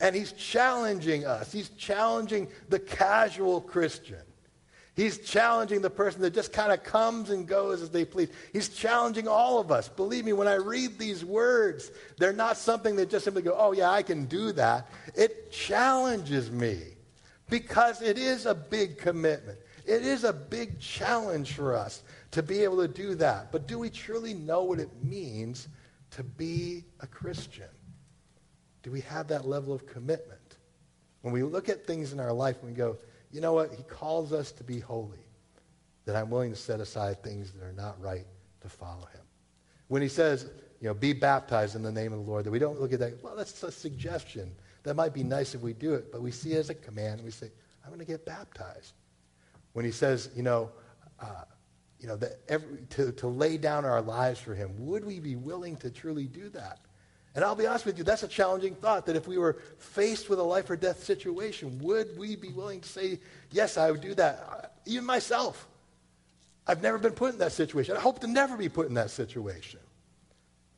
[0.01, 1.53] And he's challenging us.
[1.53, 4.19] He's challenging the casual Christian.
[4.97, 8.29] He's challenging the person that just kind of comes and goes as they please.
[8.53, 9.89] He's challenging all of us.
[9.89, 13.73] Believe me, when I read these words, they're not something that just simply go, oh,
[13.73, 14.89] yeah, I can do that.
[15.15, 16.81] It challenges me
[17.49, 19.59] because it is a big commitment.
[19.87, 23.53] It is a big challenge for us to be able to do that.
[23.53, 25.69] But do we truly know what it means
[26.17, 27.69] to be a Christian?
[28.83, 30.57] Do we have that level of commitment?
[31.23, 32.99] When we look at things in our life and we go,
[33.33, 33.73] you know what?
[33.73, 35.19] He calls us to be holy.
[36.05, 38.27] That I'm willing to set aside things that are not right
[38.61, 39.23] to follow him.
[39.89, 40.51] When he says,
[40.81, 43.01] you know, be baptized in the name of the Lord, that we don't look at
[43.01, 44.55] that, well, that's a suggestion.
[44.83, 47.15] That might be nice if we do it, but we see it as a command
[47.15, 47.51] and we say,
[47.83, 48.93] I'm going to get baptized.
[49.73, 50.71] When he says, you know,
[51.21, 51.45] uh,
[52.05, 52.19] you know,
[52.51, 56.27] every, to, to lay down our lives for him, would we be willing to truly
[56.27, 56.81] do that?
[57.35, 60.29] And I'll be honest with you, that's a challenging thought that if we were faced
[60.29, 64.03] with a life or death situation, would we be willing to say, yes, I would
[64.03, 64.75] do that?
[64.85, 65.67] Even myself.
[66.67, 67.97] I've never been put in that situation.
[67.97, 69.81] I hope to never be put in that situation.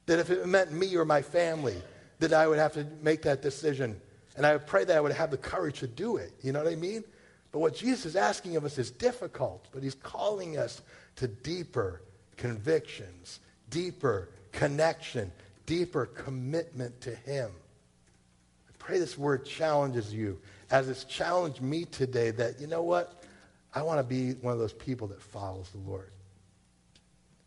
[0.07, 1.83] That if it meant me or my family,
[2.21, 4.01] that I would have to make that decision.
[4.37, 6.33] And I pray that I would have the courage to do it.
[6.41, 7.03] You know what I mean?
[7.51, 10.83] But what Jesus is asking of us is difficult, but he's calling us
[11.17, 12.03] to deeper
[12.37, 13.41] convictions,
[13.71, 15.33] deeper connection,
[15.65, 17.51] deeper commitment to Him.
[18.69, 20.39] I pray this word challenges you
[20.71, 23.23] as it's challenged me today that, you know what?
[23.75, 26.11] I want to be one of those people that follows the Lord.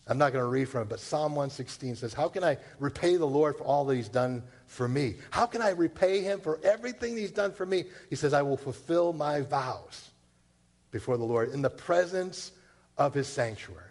[0.07, 3.17] I'm not going to read from it, but Psalm 116 says, How can I repay
[3.17, 5.15] the Lord for all that He's done for me?
[5.29, 7.85] How can I repay Him for everything He's done for me?
[8.09, 10.09] He says, I will fulfill my vows
[10.89, 12.51] before the Lord in the presence
[12.99, 13.85] of His sanctuary.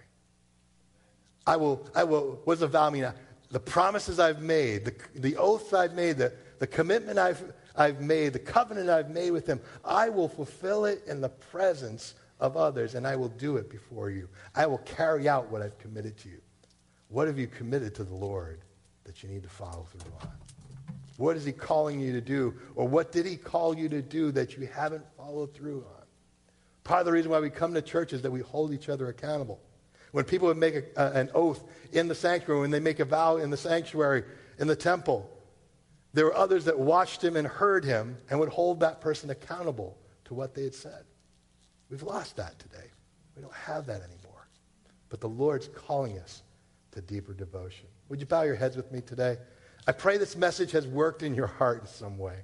[1.45, 3.11] I will, I will, what does a vow mean?
[3.51, 8.33] the promises I've made, the, the oaths I've made, the, the commitment I've, I've made,
[8.33, 12.95] the covenant I've made with him, I will fulfill it in the presence of others,
[12.95, 14.29] and I will do it before you.
[14.55, 16.41] I will carry out what I've committed to you.
[17.09, 18.61] What have you committed to the Lord
[19.05, 20.29] that you need to follow through on?
[21.17, 22.55] What is he calling you to do?
[22.77, 25.98] Or what did he call you to do that you haven't followed through on?
[26.89, 29.09] Part of the reason why we come to church is that we hold each other
[29.09, 29.61] accountable.
[30.13, 31.63] When people would make a, uh, an oath
[31.93, 34.25] in the sanctuary, when they make a vow in the sanctuary,
[34.59, 35.31] in the temple,
[36.15, 39.99] there were others that watched him and heard him and would hold that person accountable
[40.25, 41.05] to what they had said.
[41.91, 42.87] We've lost that today.
[43.37, 44.49] We don't have that anymore.
[45.11, 46.43] But the Lord's calling us
[46.93, 47.89] to deeper devotion.
[48.09, 49.37] Would you bow your heads with me today?
[49.87, 52.39] I pray this message has worked in your heart in some way.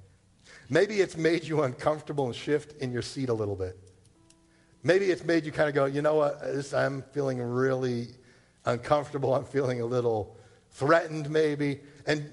[0.69, 3.79] Maybe it's made you uncomfortable and shift in your seat a little bit.
[4.85, 8.09] Maybe it's made you kind of go, you know what, this, I'm feeling really
[8.65, 9.33] uncomfortable.
[9.33, 10.37] I'm feeling a little
[10.73, 11.79] threatened, maybe.
[12.05, 12.29] And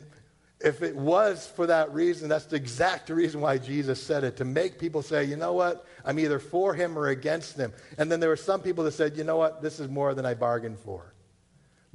[0.60, 4.44] if it was for that reason, that's the exact reason why Jesus said it to
[4.44, 7.72] make people say, you know what, I'm either for him or against him.
[7.96, 10.26] And then there were some people that said, you know what, this is more than
[10.26, 11.14] I bargained for.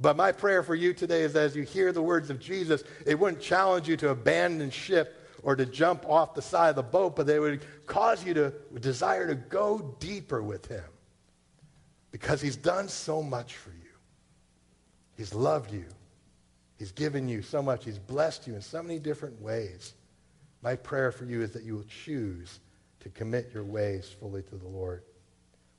[0.00, 3.16] But my prayer for you today is as you hear the words of Jesus, it
[3.16, 7.16] wouldn't challenge you to abandon ship or to jump off the side of the boat,
[7.16, 10.84] but they would cause you to desire to go deeper with him
[12.10, 13.76] because he's done so much for you.
[15.16, 15.84] He's loved you.
[16.78, 17.84] He's given you so much.
[17.84, 19.94] He's blessed you in so many different ways.
[20.62, 22.60] My prayer for you is that you will choose
[23.00, 25.02] to commit your ways fully to the Lord.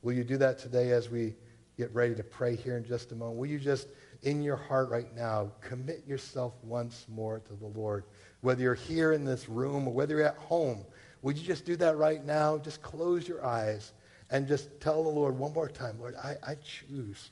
[0.01, 1.35] Will you do that today as we
[1.77, 3.37] get ready to pray here in just a moment?
[3.37, 3.87] Will you just,
[4.23, 8.03] in your heart right now, commit yourself once more to the Lord?
[8.41, 10.85] Whether you're here in this room or whether you're at home,
[11.21, 12.57] would you just do that right now?
[12.57, 13.93] Just close your eyes
[14.31, 17.31] and just tell the Lord one more time, Lord, I, I choose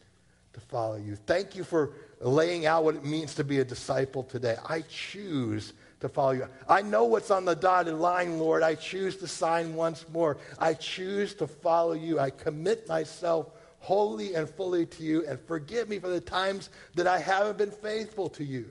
[0.53, 1.16] to follow you.
[1.16, 4.58] Thank you for laying out what it means to be a disciple today.
[4.68, 6.47] I choose to follow you.
[6.68, 8.64] I know what's on the dotted line, Lord.
[8.64, 10.38] I choose to sign once more.
[10.60, 12.20] I choose to follow you.
[12.20, 17.08] I commit myself wholly and fully to you and forgive me for the times that
[17.08, 18.66] I haven't been faithful to you.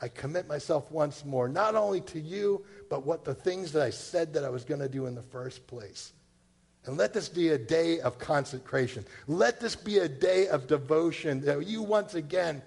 [0.00, 3.90] I commit myself once more, not only to you, but what the things that I
[3.90, 6.12] said that I was going to do in the first place.
[6.84, 9.04] And let this be a day of consecration.
[9.26, 12.62] Let this be a day of devotion that you once again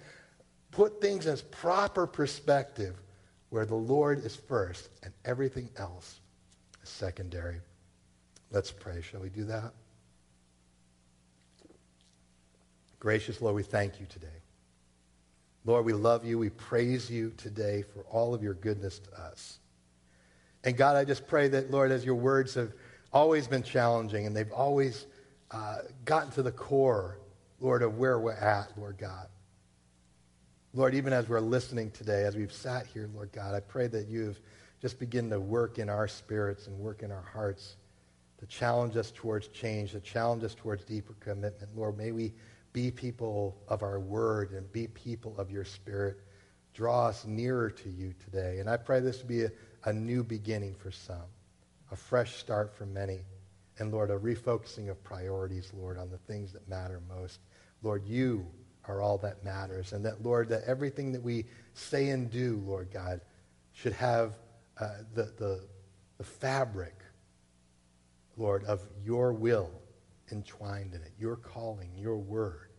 [0.71, 2.95] put things in proper perspective
[3.49, 6.19] where the Lord is first and everything else
[6.83, 7.61] is secondary.
[8.51, 9.01] Let's pray.
[9.01, 9.71] Shall we do that?
[12.99, 14.27] Gracious Lord, we thank you today.
[15.69, 16.39] Lord, we love you.
[16.39, 19.59] We praise you today for all of your goodness to us.
[20.63, 22.73] And God, I just pray that, Lord, as your words have
[23.13, 25.05] always been challenging and they've always
[25.51, 27.19] uh, gotten to the core,
[27.59, 29.27] Lord, of where we're at, Lord God.
[30.73, 34.07] Lord, even as we're listening today, as we've sat here, Lord God, I pray that
[34.07, 34.41] you've
[34.81, 37.75] just begin to work in our spirits and work in our hearts
[38.39, 41.77] to challenge us towards change, to challenge us towards deeper commitment.
[41.77, 42.33] Lord, may we
[42.73, 46.21] be people of our word and be people of your spirit.
[46.73, 48.59] Draw us nearer to you today.
[48.59, 49.51] And I pray this would be a,
[49.85, 51.27] a new beginning for some,
[51.91, 53.21] a fresh start for many.
[53.79, 57.39] And Lord, a refocusing of priorities, Lord, on the things that matter most.
[57.81, 58.45] Lord, you
[58.85, 59.93] are all that matters.
[59.93, 63.21] And that, Lord, that everything that we say and do, Lord God,
[63.73, 64.33] should have
[64.79, 65.63] uh, the, the,
[66.17, 66.95] the fabric,
[68.37, 69.71] Lord, of your will
[70.31, 72.71] entwined in it, your calling, your word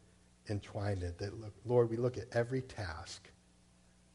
[0.48, 1.18] entwined in it.
[1.18, 1.32] That,
[1.64, 3.30] Lord, we look at every task,